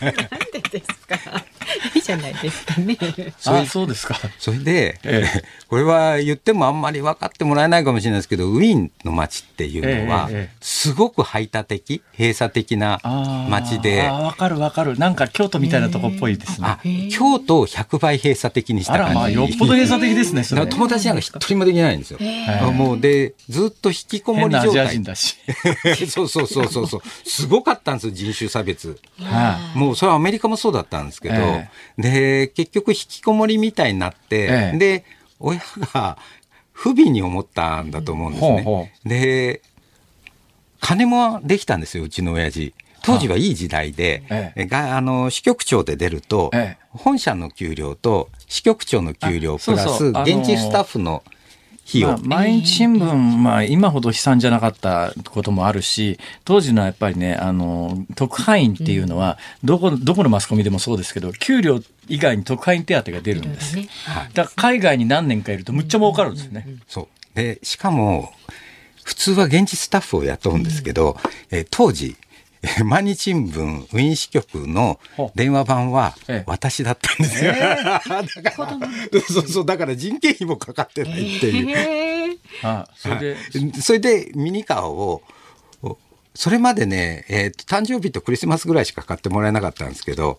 [0.52, 1.44] でですか？
[1.94, 2.96] いいじゃないですかね。
[3.46, 4.18] あそうですか。
[4.38, 10.28] それで、ええ、これは言ってもあんまり分かってもらえないかもしれないですけど、ウィーンの街っていうのは、
[10.60, 13.00] すごく排他的、閉鎖的な
[13.48, 14.08] 街で。
[14.08, 14.98] ああ、わかるわかる。
[14.98, 17.08] なんか京都みたいなとこっぽいですね。
[17.10, 19.18] 京都を100倍閉鎖的にした感じ。
[19.18, 20.66] あら、よっぽど閉鎖的ですね、それ。
[20.66, 22.18] 友達なんか一人もできないんですよ。
[22.72, 24.98] もうで、ずっと引きこもり状態。
[26.08, 27.02] そうそうそうそうそう。
[27.28, 28.98] すごかったんですよ、人種差別。
[29.74, 31.34] もうそれはアメリカもそうだったんですけど、
[31.96, 35.04] で、結局引きこもりみたいになって、で、
[35.40, 35.60] 親
[35.92, 36.18] が
[36.72, 38.50] 不憫に思ったんだと思うんですね。
[38.50, 39.08] ほうほう。
[39.08, 39.62] で、
[40.80, 42.74] 金もできたんですよ、うちの親父。
[43.02, 51.22] 当時はいい時代で、ええ、があの支局長で出ると、ええ、本社の給料と支局長の給料プラス現地スタッフの
[51.88, 63.88] 費用、まあ、毎日新聞、まあ、今ほど悲惨じゃなかったこともあるし当時のやっぱりねあの特派員っていうのは、どこどこのマスコミでもそうですけど給料以外に特派員手当が出るんです、ね、
[64.34, 66.66] だから海外に何年かいるとむっちゃ儲かるんですね。
[66.86, 67.08] そう。
[67.34, 68.32] でしかも
[69.04, 71.16] 普通は現地スタッフを雇うんですけど、
[71.50, 72.16] え当時
[72.84, 74.98] 毎日新聞ウィーン支局の
[75.34, 76.14] 電話番は
[76.46, 77.52] 私だったんですよ。
[77.52, 81.70] えー、 だからそうそうだから人件費もかかってないっていう。
[81.76, 83.36] えー、あそれで
[83.80, 85.22] それでミニカーを
[86.34, 90.38] それまでね、えー、誕生日とクリスマスぐらいしか買ってもらえなかったんですけど、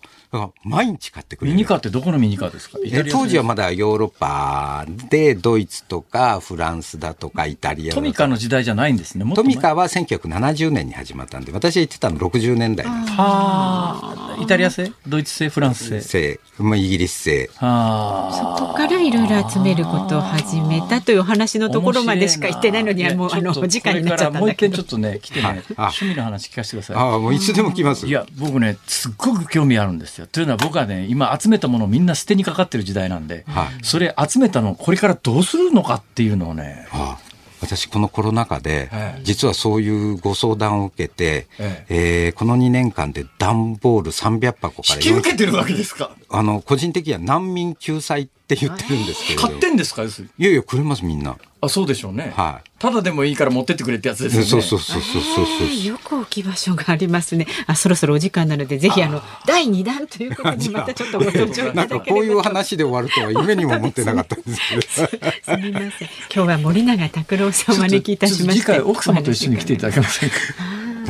[0.64, 1.54] 毎日買ってくれる。
[1.54, 2.78] ミニカーってどこのミニカーですか？
[3.10, 9.24] 当時はまだヨーロッパで、ドイツとかフランスだとかイタリアトミカの時代じゃないんですね。
[9.34, 13.16] トミカは1970年に始まったんで、私は言ってたの60年代なんです。
[13.16, 14.36] はあ。
[14.40, 14.92] イタリア製？
[15.06, 15.48] ドイツ製？
[15.50, 16.00] フランス製？
[16.00, 16.40] 製。
[16.58, 17.50] まあ、イギリス製。
[17.56, 18.56] はあ。
[18.58, 24.40] そこからいろいろ集めることを始めたという話のところまでしか言ってないのにはもうあの時間になっちゃったんだけど。
[24.40, 26.96] もう一回ちょっとね、来てね、趣味の話聞かせてください。
[26.96, 28.06] ああ、もういつでも来ます。
[28.06, 30.26] いや、僕ね、すっごく興味あるんですよ。
[30.26, 38.90] というのは僕はね、今集めたものをみんな捨てにかかってる時代なんで、はい、それ集めたのこれからどうするのかっていうのをね、はあ、私このコロナ禍で、
[39.22, 46.10] 実はそういうご相談を受けて、ええー、この2年間で段ボール300箱から引き受けてるわけですか？
[46.30, 50.02] あの個人的には難民救済って言ってるんですけど買ってんですか？
[50.04, 52.32] いやいやくれますみんなあそうでしょうね。
[52.34, 52.70] はい。
[52.78, 54.44] ただでもいいから持ってってくれってやつですね。
[54.44, 57.46] そうそうそうそうそうそう、えー、よく置き場所がありますね。
[57.66, 64.82] あそろそろお時間なのでぜひあの第二弾ということでまたちょっとご登場いただければなんかこういう話で終わるとは夢にも思ってなかったんですけど。
[64.82, 65.90] すみません。
[66.34, 68.62] 今日は森永拓郎さんお招きいたしまして。
[68.62, 70.36] 次回奥様と一緒に来ていただけませんか？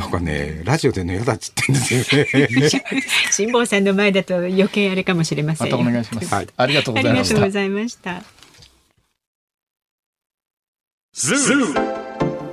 [0.00, 2.70] なんかね、ラジオでの嫌だっつってんですよね。
[3.30, 5.70] 辛坊さんの前だと余計あれかもしれません。
[5.70, 6.34] またお願いします。
[6.34, 7.36] はい、ありがとうございました。
[7.36, 8.22] ありがとうございました。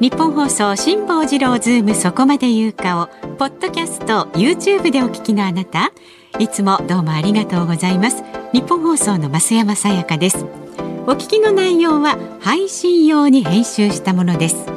[0.02, 5.92] ニッポン放送辛坊治郎ズームそこまで言うかをポッドキャスト YouTube でお聞きのあなた
[6.40, 8.24] いつもどうもありがとうございます
[8.54, 10.46] ニッポン放送の増山さやかです
[11.08, 14.77] お聞きの内容は配信用に編集したものです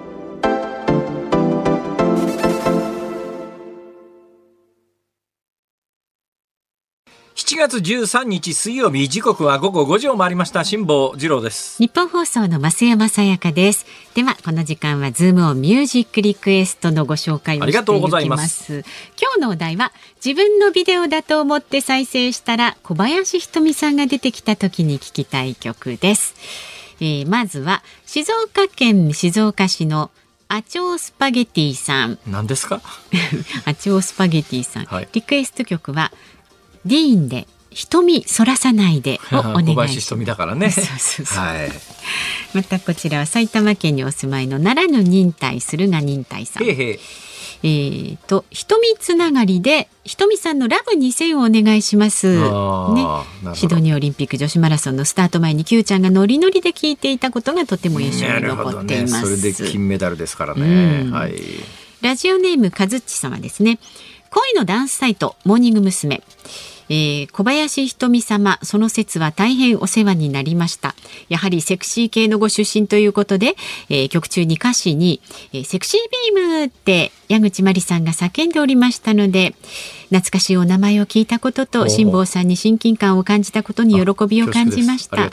[7.51, 10.63] 7月13日水曜日時刻は午後5時を回りました。
[10.63, 11.83] 辛坊治郎です。
[11.83, 13.85] 日本放送の増山さやかです。
[14.15, 18.85] ではこの時間はズームオンミュージックリクエストのご紹介をしていきます。
[19.21, 19.91] 今日のお題は
[20.25, 26.35] 自分のビデオだと思って再生したら小林ひとみさんが出てきた時に聞きたい曲です、
[27.01, 30.09] えー、まずは静岡県静岡市の
[30.47, 32.19] アチョースパゲティさん。
[32.27, 32.81] 何ですか？
[33.63, 36.11] アチョースパゲティさん、はい、リクエスト曲は
[36.85, 39.99] ディーンで瞳そらさないでを お願いします。
[40.01, 40.69] 瞳だからね。
[40.69, 41.71] そうそうそうはい。
[42.53, 46.63] またこちらは埼玉県にお住まいの奈良の忍耐するが忍耐さん。
[46.63, 46.99] へへ
[47.63, 52.39] えーと、瞳つながりで、ひとみさんのラブ2000をお願いします。
[52.39, 52.45] ね。
[53.53, 59.13] シドニーオリンピック女子マラソンのスタート前に Q ちゃんがノリノリで聞いていたことがとても印象に残っています。
[59.13, 61.11] ね、それで金メダルですからね。
[61.11, 61.35] はい。
[62.01, 63.77] ラジオネームかずっち様ですね。
[64.31, 66.23] 恋のダンスサイトモーニング娘。
[66.89, 70.95] えー、小林ひとみ様その説は大変お世話になりました。
[71.29, 73.55] やはりセクシー系のご出身ということで、
[73.89, 75.21] えー、曲中に歌詞に、
[75.53, 79.55] えー、セクシービームって矢口真理さんが叫んでおりましたので
[80.09, 85.29] 懐かしいお名前を聞いたことと辛坊さんに親近感を感じたことに喜びを感じました。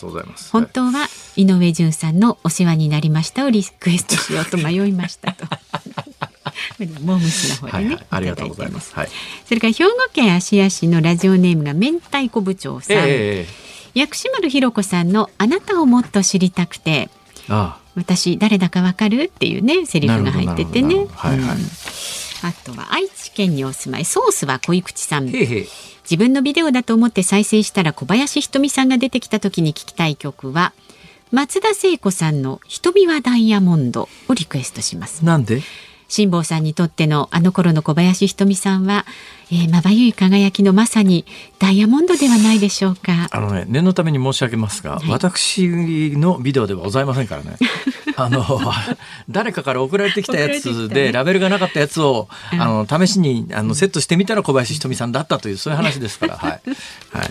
[0.53, 5.46] 本当は井上順さんのお世話になりましたをリクエストしようと迷いましたと
[6.79, 8.95] モームスの方でね、はいはい、ありがとうございます。
[8.95, 9.09] はい、
[9.45, 17.11] それから兵庫県芦屋市のラジオネームが明太子部長さん、えー、薬師丸ひろ子さんのあなたをもっと知りたくて、
[17.49, 17.89] ああ。
[17.97, 21.07] 私誰だかわかるっていうねセリフが入っててね。
[21.11, 21.59] はいはい。
[22.43, 25.27] あとは愛知県にお住まいソースは恋口さん。
[25.27, 30.73] 自分のビデオだと思って再生したら小林ひとみさんが出てきた時に聞きたい曲は
[31.33, 35.25] 松田聖子さんの瞳はダイヤモンドをリクエストします。
[35.25, 35.61] なんで？
[36.09, 39.05] 辛坊さんにとってのあの頃の小林ひとみさんは
[39.51, 41.25] えー、まばゆい輝きのまさに
[41.59, 43.29] ダイヤモンドではないでしょうか。
[43.31, 47.57] あのね、念のために申し上げますが、はい、私のビデオではございませんからね。
[48.19, 48.45] あの、
[49.31, 56.61] 誰かから送られてきたやつで、ラベルがなかったやつを、あの、試しに、あの、セットしてみたら小林ひとみさんだったという、そういう話ですから、 はい。
[57.12, 57.31] はい。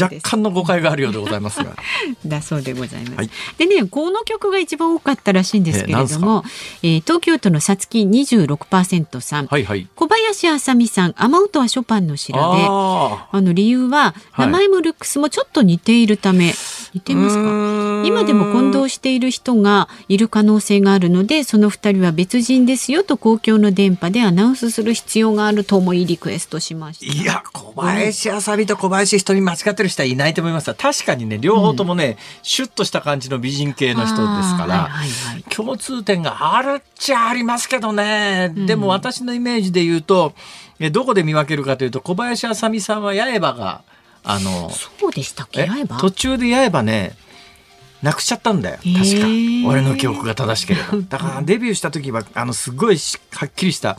[0.00, 1.74] 若干の誤解があるようでございますが。
[2.26, 3.16] だそうでございます。
[3.16, 6.44] はい、でね、この曲が一番多かったらしいんですけれども、
[6.82, 16.54] えー、東京都のさつき26%さん、はいはい、小林あさみさん、天音はショパンの調べあの理由は名前もルックスもちょっと似ているため、はい、
[16.94, 18.02] 似てますか？
[18.04, 27.22] 今でも混同している人がいる可能性があるのでその二人は別人ですよと公共の電波でアナウンスする必要があると思いリクエストしました。
[27.22, 40.32] いや小林あさみと小林人に間違ってる人はいないと思います確かにね両方ともね、うん、シュッとした感じの美人系の人ですから、はいはいはい、共通点があるっちゃありますけどね、うん、でも私のイメージで言うと
[40.78, 43.82] えどこで見分けるかというと小林あさみさんは八重歯が
[44.24, 45.68] あのそうでしたっけ？
[45.98, 47.16] 途中で刃ね
[48.02, 48.76] なくしちゃったんだよ。
[48.76, 49.26] 確か。
[49.68, 50.98] 俺の記憶が正しければ。
[51.08, 52.96] だからデビューした時はあのすごい
[53.32, 53.98] はっきりした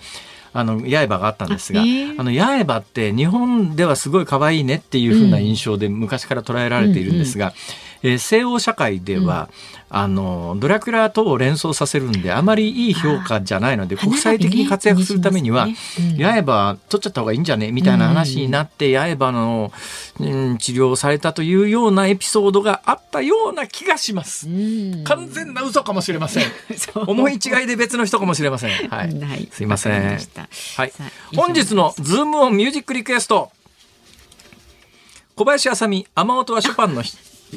[0.53, 1.85] あの刃があったんですが、あ
[2.23, 7.55] の刃って日本ではすごい可愛いねっていう風な印象で昔から捉えられているんですが、うんうん
[8.03, 9.49] えー、西欧社会では、
[9.91, 15.75] うん、あのドラキュラとを連想させるんであまりいい評価じゃないので国際的に活躍するためには、ね
[16.17, 19.71] うん、刃取っちゃった方がいいんじゃねみたいな話になって、うん、刃の、
[20.19, 24.47] うん、治療をされたというようなエピソードがあったような気がします。
[25.03, 26.43] 完全な嘘かもしれません。
[27.07, 28.71] 思い違いで別の人かもしれません。
[28.89, 29.19] はい。
[29.19, 30.19] はい、すいません。
[30.77, 30.93] はい。
[31.35, 33.51] 本日のズームオンミュージックリクエスト。
[35.35, 37.01] 小林あさみ、雨音はショパンの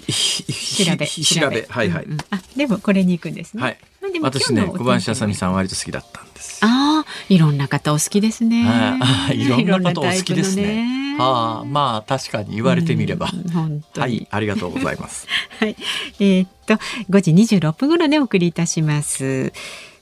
[0.03, 3.79] 調べ調べはいはい、あでもこれに行くんですね、はい、
[4.23, 15.29] 私ね小林あさみさん割と好きだったんですああいろんな方お好きですねあいろんな方お好きですねああまあ確かに言われてみれば、はいありがとうございます
[15.61, 15.77] はい
[16.19, 16.75] えー、っと
[17.11, 19.53] 5時26分頃でお送りいたします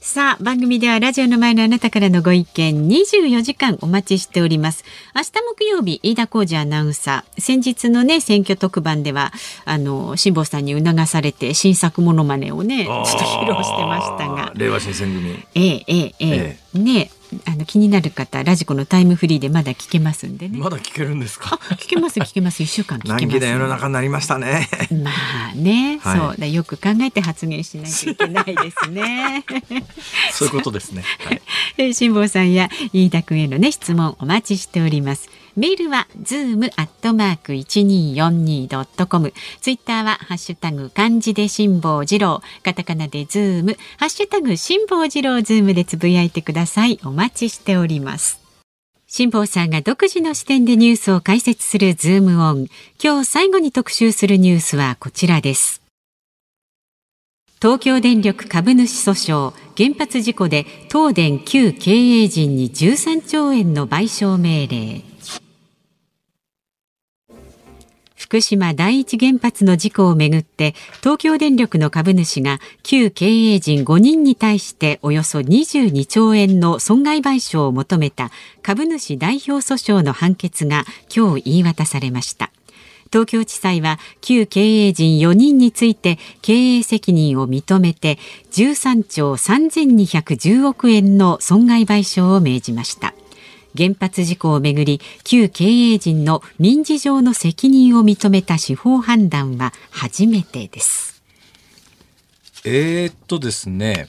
[0.05, 4.83] さあ番組ではラジオの前のあなたからのご意見24時間お待ちしております。
[5.15, 7.41] 明日木曜日飯田浩二アナウンサー。
[7.41, 9.31] 先日のね選挙特番では
[9.63, 14.51] あの辛坊さんに促されて新作ものまねをねちょっと披露してましたが。
[14.55, 15.41] 令和新選組。
[15.55, 16.15] ええええ。
[16.19, 16.77] ええ。
[16.77, 17.09] ね
[17.45, 20.57] あの気になる方ラジコのタイムフリーでまだ聞けますんでね。
[20.57, 21.59] まだ聞けるんですか？
[21.79, 23.21] 聞けます聞けます一週間聞けます。
[23.21, 24.67] 難儀な世の中になりましたね。
[24.91, 25.11] ま
[25.51, 29.45] あね、はい、そうだよく考えて発言しないといけないですね。
[30.31, 31.03] そういうことですね。
[31.25, 31.41] はい、
[31.77, 35.29] え辛坊さんや飯田君へのね質問お待ちしております。
[35.55, 39.33] メールはズームアットマーク一二四二ドットコム。
[39.61, 46.99] ツイッターはハッシュタグ漢字で辛坊治郎、カタカナでズーム、ハッシュタグ辛坊治郎ズームでつぶやいてください。
[47.03, 48.39] お待ちしております。
[49.05, 52.67] 辛坊さんが独自の視点でニュースを解説するズームオン。
[52.99, 55.83] 今日最後に特集するニュースはこちらです。
[57.61, 65.12] 東京電力株主訴訟原発事故で東電旧経営陣に13兆円の賠償命令
[68.33, 78.31] 福島第一原発の事故をめぐって東京電力の株主が旧経営陣5人に対しておよそ22兆円の損害賠償を求めた
[78.63, 80.83] 株主代表訴訟の判決が
[81.15, 82.49] 今日言い渡されました。
[83.11, 88.17] 東京地裁は旧経営陣4人について経営責任を認めて
[88.49, 93.13] 13兆3210億円の損害賠償を命じました。
[93.77, 101.21] 原発事故をめぐり旧経営陣の民事上の責任を認めた司法判断は初めてです。
[102.65, 104.07] えー、っとですね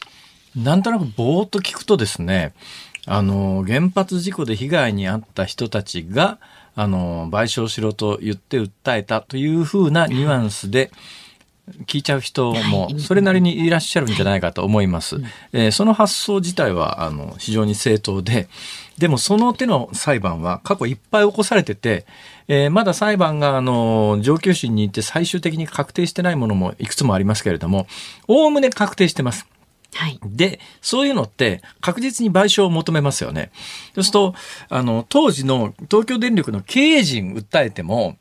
[0.55, 2.55] なんとなくぼーっと聞くとですね
[3.07, 6.39] あの原発事故で被害に遭った人たちが
[6.77, 10.91] あの賠償しろと言って訴えたというふうなニュアンスで、
[11.87, 15.17] 聞いちゃう人もそれなりにいらっしゃるんじゃないかと思います。
[15.53, 18.49] えー、その発想自体はあの非常に正当で、
[18.99, 22.07] でもその手の裁判は過去いっぱい起こされてて、
[22.47, 27.87] えー、まだ裁判があの上級審に行って最終的に確定してないものもいくつもありますけれども、
[28.29, 29.47] おおむね確定してます。
[29.95, 33.51] はい、で、そういうのって確実に賠償を求めますよね。
[33.95, 34.35] そうすると、
[34.69, 38.17] あの、当時の東京電力の経営陣訴えても、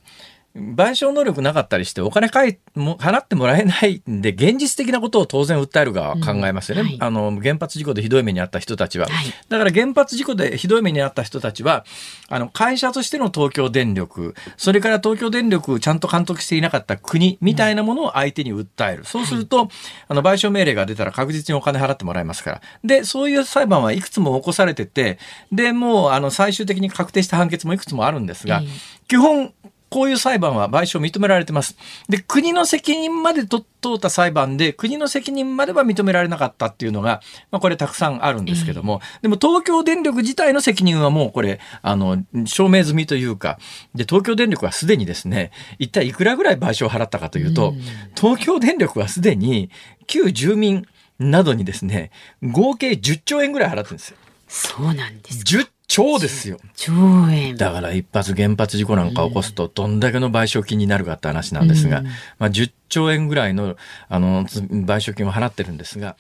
[0.56, 11.86] 賠償能力なかったりしてお金かいも払ってもらえないんで現実的なことを当然訴える側は考えますよね、うんはい、あの原発事故でひどい目に遭った人たちは、はい、だから原発事故でひどい目に遭った人たちは
[12.30, 19.70] あの会社としての東京電力それから東京電力ちゃんと監督していなかった国みたいなものを相手に訴える、うん、そうすると、
[20.08, 22.62] あの賠償命令が出たら確実にお金払ってもらえますから。
[22.84, 25.18] でそういう裁判はいくつも起こされてて
[25.52, 28.62] でもうあの最終的に確定した判決もいくつもあるんですが、
[29.08, 29.54] 基本
[29.94, 31.78] こういう裁判は賠償認められてます。
[32.10, 33.66] で、国の責任までと通
[33.98, 37.22] った裁判で、国の責任までは認められなかったっていうのが、
[37.52, 43.60] まあ、これたくさんあるんですけども、でも東京電力自体の責任はもうこれ、あの、証明済みというか、
[43.94, 47.76] で、東京電力はすでにですね、一体いくらぐらい賠償を払ったかというと、
[48.20, 49.70] 東京電力はすでに
[50.08, 50.88] 旧住民
[51.20, 52.10] などにですね、
[52.42, 54.18] 合計10兆円ぐらい払ってるんですよ。
[54.48, 56.58] そうなんです10超ですよ。
[56.76, 56.92] 超
[57.30, 57.56] 円。
[57.56, 62.06] だから一発原発事故なんか起こすとどんだけの賠償金になるかって話なんですが、うん、
[62.40, 63.76] まあ10兆円ぐらいの
[64.10, 66.16] あの賠償金を払ってるんですが、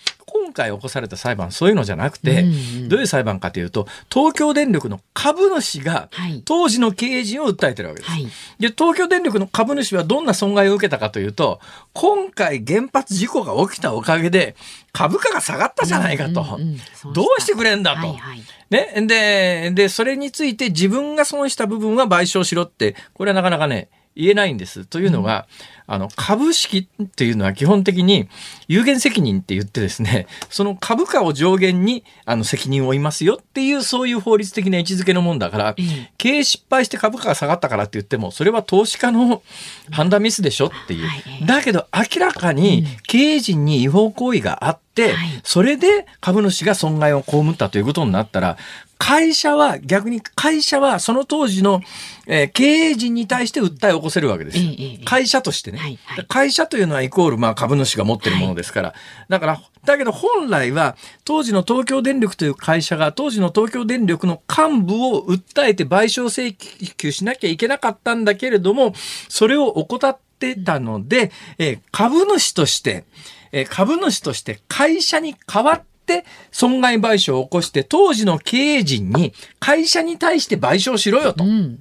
[0.53, 6.09] 今回起こされた裁判そういうのじゃなくて、うんうん、どういう裁判かというと、東京電力の株主が
[6.45, 8.11] 当時の経営陣を訴えてるわけです。
[8.11, 8.25] はい、
[8.59, 11.59] で、東京電力の株主はどんな損害を受けたかというと、
[11.93, 14.55] 今回原発事故が起きたおかげで
[14.91, 16.41] 株価が下がったじゃないかと。
[16.41, 18.07] うんうんうん、どうしてくれんだと。
[18.07, 19.07] はいはいね。
[19.07, 24.85] で、で、それについて自分が損した部分は賠償しろって、これはなかなかね、言えないんです。
[24.85, 25.47] というのが、
[25.87, 28.29] あの、株式っていうのは基本的に
[28.67, 35.75] 有限責任って言ってですね、 その株価を上限にあの責任を負いますよっていうそういう法律的な位置づけのもんだから、
[36.17, 39.41] 経営失敗して株価が下がったからって言っても、それは投資家の
[39.91, 41.09] 判断ミスでしょっていう。
[41.45, 48.57] だけど明らかに経営陣に違法行為があって、それで株主が損害を被ったということになったら、
[48.97, 51.81] 会社は、逆に会社はその当時の、
[52.25, 54.59] えー、経営陣に対して訴えを起こせるわけです。
[55.05, 58.87] 会社としてね、はいはい、会社というのはイコールまあ株主が持ってるものですから。
[58.89, 58.97] はい、
[59.29, 68.93] だから、だけど本来は当時の東京電力という会社が当時の東京電力の幹部を訴えて賠償請求しなきゃいけなかったんだけれども、
[69.27, 73.03] それを怠ってたので、えー、株主として、
[73.51, 81.45] えー、株主として会社に代わってって損害賠償を起こして当時の経営陣に会社に対して賠償しろよと。
[81.45, 81.79] うん、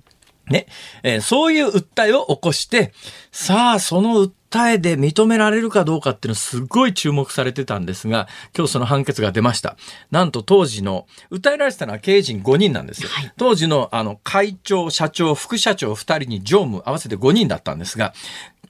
[0.49, 0.66] ね、
[1.03, 2.93] えー、そういう訴えを起こして、
[3.33, 9.77] さあ、その訴えで認められるかどうかっていうのすごい注目されてたんですが、今日その判決が出ました。
[10.11, 13.09] なんと当時の、訴えられてたのは経営陣5人なんですよ。
[13.09, 18.12] はい、当時のあの会長、社長、副社長2人に常務合わせて5人だったんですが、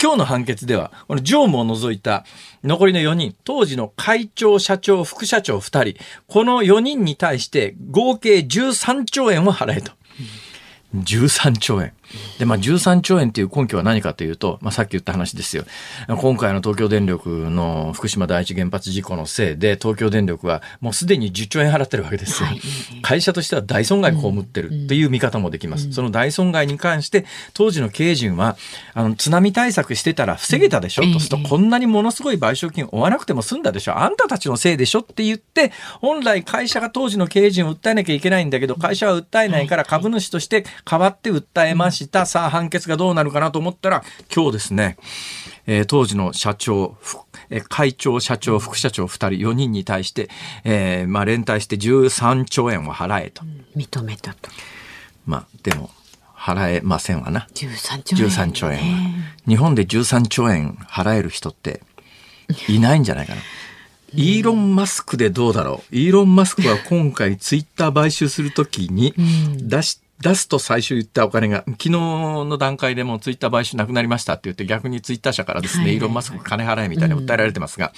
[0.01, 2.24] 今日の判決では、この常務を除いた
[2.64, 9.93] 残りの4人、当時の会長、社長、副社長2人、この4人に対して合計13兆円を払えと。
[10.95, 11.93] 13兆円。
[12.39, 15.65] で、まあ、13兆円っていう根拠は何かというと、まあ、さっき言った話ですよ。
[16.09, 22.49] 今回の東京電力の福島第一原発事故のせいで、東京電力はもうすでに10兆円払ってるわけですよ。
[22.49, 22.61] はい、
[23.03, 25.87] 会社としては大損害被ってるっていう見方もできます。
[25.87, 28.57] うん、その大損害に関して、当時の経営陣は、
[28.95, 42.27] あの、津波対策してたら防げたでしょ、うん、とすると、こんなにものすごい賠償金を負わなくても済んだでしょあんたたちのせいでしょって言って、本来会社が当時の経営陣を訴えなきゃいけないんだけど、会社は訴えないから株主として代わって訴えました。
[42.27, 44.97] さあ、判決がどうなるかなと思ったら、今日ですね、
[45.67, 46.97] えー、当時の社長、
[47.51, 50.29] え会長、社長、副社長2人、4人に対して、
[50.65, 53.43] えー、まあ、連帯して13兆円を払えと。
[53.77, 54.51] 認めたと。
[55.27, 55.91] まあ、でも、
[56.43, 57.47] 払えませんわな。
[57.55, 58.85] 13兆円、13兆円は。
[59.47, 61.83] 日本で13兆円払える人って
[62.69, 63.41] いないんじゃないかな。
[64.15, 65.97] イーロン・マスクでどうだろう。
[65.97, 69.15] イーロン・マスクは今回ツイッター買収するときに
[69.57, 77.93] 出し出すと最初言ったお金が、昨日の段階でもツイッター買収なくなりましたって言って逆にツイッター社からですね、イーロン・マスク金払えみたいに訴えられてますが、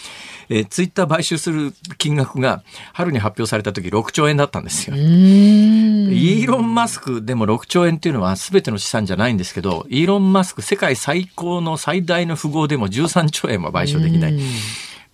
[0.49, 2.65] うん、えー、ツイッター買収する金額が
[2.95, 4.97] 春に発表された時6兆円だったんですよ。
[4.97, 14.41] イーロン・マスクでも6兆円っていうのは全ての資産じゃないんですけど、イーロン・マスク世界最高の最大の富豪でも13兆円は賠償できない。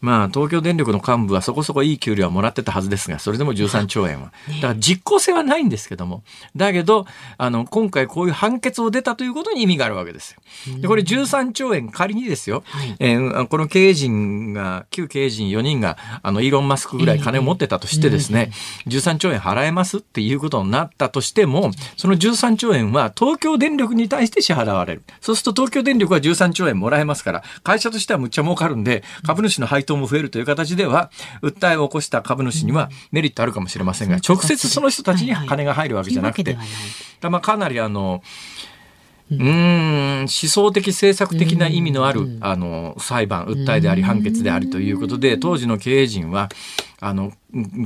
[0.01, 4.33] まあ、東京電力の幹部はそこそこいい給料はもらってたはずですが、それでも13兆円は。
[4.49, 6.23] だから実効性はないんですけども、
[6.57, 10.81] だけど、あの、今回こういう判決を出たということに意味があるわけですよ。
[10.81, 18.53] で、これ13兆円仮にですよ、はい、えー、この経営陣が、旧経営陣4人が、あの、イーロン・マスクぐらい金を持ってたとしてですね、
[18.87, 25.03] 13兆円払えますっていうことになったとしても、その13兆円は東京電力に対して支払われる。
[25.21, 31.11] そうすると東京電力は13兆円もらえますから、会社としてはむっちゃ儲かるんで、株主の配当も増えるという形では、
[31.43, 36.57] 訴えを起こした株主にはメリットあるかもしれませんが、直接その人たちに金が入るわけじゃなくて、
[37.23, 38.23] まあ、かなりあの、
[39.31, 40.01] うん。
[40.21, 46.49] 思想的政策的な意味のある、あの裁判訴えであり判決でありということで当時の経営陣は
[47.03, 47.33] あの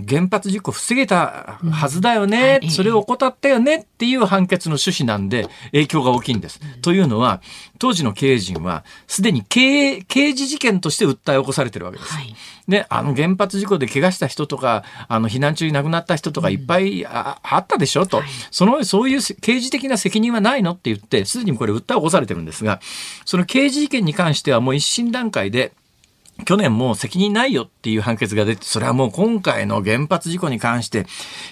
[0.09, 6.61] 原発事故防げたはずだよね、うん、それを怠ったよねっていう判決の趣旨なんで影響が大きいんです。
[6.63, 7.41] うん、というのは
[7.79, 12.13] 当時の経営陣はすでに刑刑事事件として訴えを起こされてるわけです。
[12.13, 12.35] はい、
[12.69, 20.73] であの原発事故で怪我した人とかあの避難中に亡くなった人とかいっぱいあ,、ったでしょと、はい、そのそういう刑事的な責任はないの？
[20.73, 22.81] って言ってすでにこれ訴えを起こされてるんですが
[23.25, 25.73] その刑事事件に関してはもう一審段階で
[26.45, 31.07] 去年も責任ないよっていう判決が出て、それはもう今回の原発事故に関して、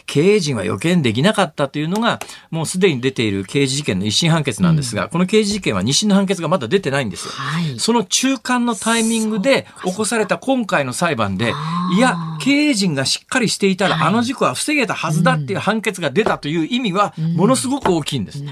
[0.06, 2.18] 経営陣は予見できなかったというのが、
[2.50, 7.32] もうすでに出ている刑事事件の一審判決なんですが、うん、この刑事事件は二審の判決がまだ出てないんですよ。
[7.32, 11.54] はい、その中間のタイミングで起こされた今回の裁判で、
[11.96, 18.42] いや、経営陣がしっかりしていたら、あの事故は防げたはずだっていう判決が出たという意味は、ものすごく大きいんです。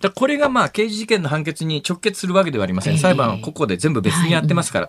[0.00, 2.98] だこれがまあ、刑事事件の判決に直結するわけではありません。
[2.98, 4.88] 裁判はここで全部別にやってますから、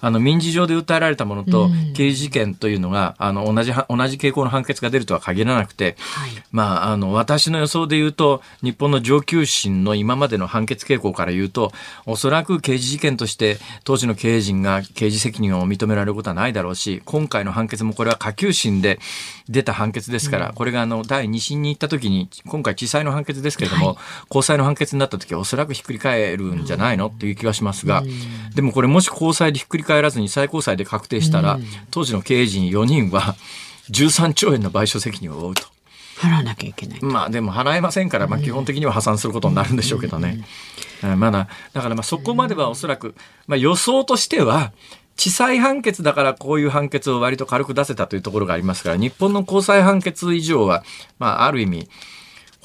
[0.00, 11.72] あの、民民事上で訴えられたものと刑事事件というのが、あの同じ同じ傾向の判決が出るとは限らなくて、はい、まああの私の予想で言うと日本の上級審の今までの判決傾向から言うと
[12.06, 19.00] おそらく刑事事件として当時の経営陣が刑事責任を認められることはないだろうし今回の判決もこれは下級審で
[19.48, 23.96] 出た判決ですから、うん、これがあの第2審に行った時に今回地裁の判決ですけれども、はい、
[24.28, 27.08] 高裁の判決になった時はおそらくひっくり返るんじゃないの？
[27.08, 33.34] っていう気がしますが、うん、でもこれもし高裁でひっくり返らずに最高裁で確定したら、うん、当時の経営陣4人は
[33.90, 35.62] 13兆円の賠償責任を負うと。
[36.18, 36.98] 払わなきゃいけない。
[37.02, 40.44] まあでも払えませんから、まあ基本的には破産することになるんでしょうけどね。
[41.16, 43.14] まだ、だからまあそこまではおそらく、
[43.46, 44.72] まあ予想としては、
[45.16, 50.84] 地裁判決だからこういう判決を割と軽く出せたというところがありますから、日本の高裁判決以上は、
[51.18, 51.88] まあある意味、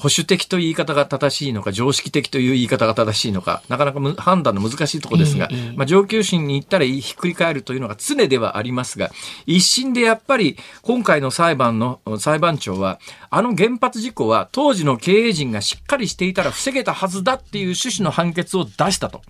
[0.04, 9.10] 保守的という言い方が正しいのか、常識的という言い方が正しいのか、なかなか判断の難しいところですが、えー、まあ、上級審に行ったらひっくり返るというのが常ではありますが、
[9.46, 13.00] 一審でやっぱり今回の裁判の裁判長は、
[13.30, 19.22] あの原発事故は当時の経営陣がしっかりしていたら防げたはずだっていう趣旨の判決を出したと。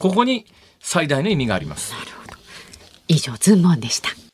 [0.00, 0.44] ここに
[0.80, 1.94] 最大の意味があります。
[3.06, 4.25] 以上、ズームオンでした。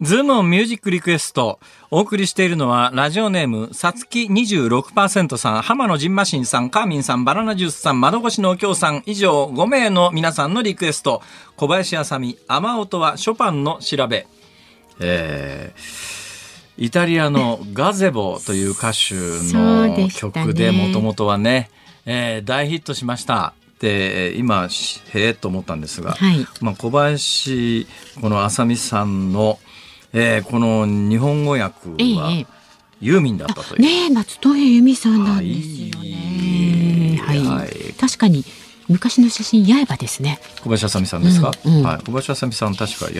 [0.00, 1.60] ズームオンミュージックリクエスト。
[1.90, 11.20] お送りしているのは、ラジオネーム、さつき26%さん、浜野ジンマシンさん、カーミンさん、バナナジュースさん、窓越しのお京さん、以上5名の皆さんのリクエスト。
[11.56, 14.26] 小林あさみ、雨音はショパンの調べ。
[15.00, 19.14] えー、イタリアのガゼボという歌手
[19.52, 21.68] の曲でもともとはね、
[22.06, 23.52] えー、大ヒットしました。
[23.80, 24.68] で今
[25.14, 27.86] へえと思ったんですが、はい、まあ、小林
[28.20, 29.58] このあさみさんの
[30.12, 32.44] えー、この日本語訳は、
[33.00, 33.82] ユーミンだったという。
[33.82, 37.20] ね松任谷由実さんなんですよね。
[37.22, 38.44] はい、はい、確かに
[38.88, 40.40] 昔の写真刃ですね。
[40.62, 41.52] 小林あさみさんですか？
[41.64, 43.12] うんうん、はい、小林あさみさん確か刃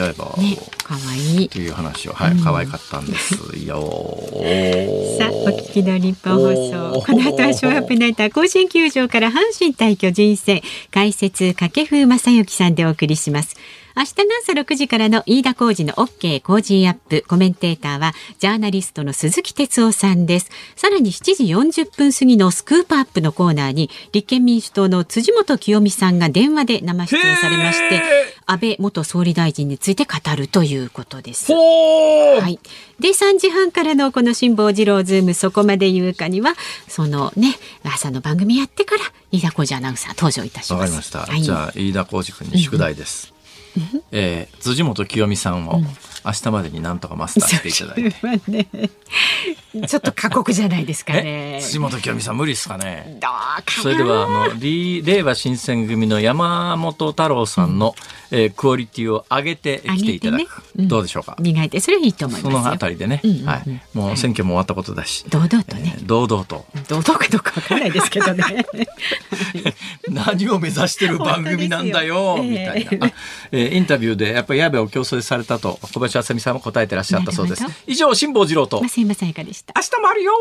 [0.43, 3.35] ね、可愛いという話をはい可愛かったんです
[3.65, 3.77] よ。
[5.19, 6.49] さあお聞きの日本放
[6.93, 10.61] 送この後はショーアップナイター甲子園球場から阪神対巨人戦
[10.91, 13.57] 解説掛布正幸さんでお送りします。
[14.01, 17.23] 明日の朝6時からの飯田浩二の OK 工事アップ。
[17.29, 20.51] コメンテーターはジャーナリストの鈴木哲夫さんです。
[20.75, 28.01] さらに7時40分過ぎのスクープアップのコーナーに立憲民主党の辻元清美さんが電話で生出演されまして
[28.47, 31.53] 安倍元総理大臣について語るということです。
[31.53, 32.59] はい。
[33.01, 36.55] で3時半からのこの辛坊治郎ズームそこまで言うかには
[36.89, 40.81] そのね朝の番組やってから飯田浩二アナウンサー登場いたします。
[40.81, 43.40] わかりました、はい、じゃあ飯田浩二君に宿題です、うん
[44.13, 45.81] えー、辻元清美さんを。
[46.25, 48.69] 明日までになんとかマスターしていただいて、ね、
[49.87, 51.59] ちょっと過酷じゃないですかね。
[51.63, 53.19] 辻元清美さん無理ですかね。
[53.83, 57.95] それではあの令和新選組の山本太郎さんの、
[58.31, 60.47] うん、えー、クオリティを上げてきていただく、ね
[60.79, 61.37] うん、どうでしょうか？
[61.41, 61.81] 磨いて。
[61.81, 66.65] それいいと思いますそのあたりでね、うんうんうん、はい、もう選挙も終わったことだし、堂々とね、えー、堂々と。
[66.89, 68.67] 堂々かどうかわからないですけどね。
[70.11, 73.13] 何を目指してる番組なんだよ、 みたいな、
[73.53, 77.65] えー、インタビューでやっぱり矢部を競争されたと小林あさみさんも答えてらっしゃったそうです。
[77.87, 78.81] 以上辛坊治郎と。
[78.81, 79.73] 増山さやかでした？
[79.77, 80.33] 明日もあるよ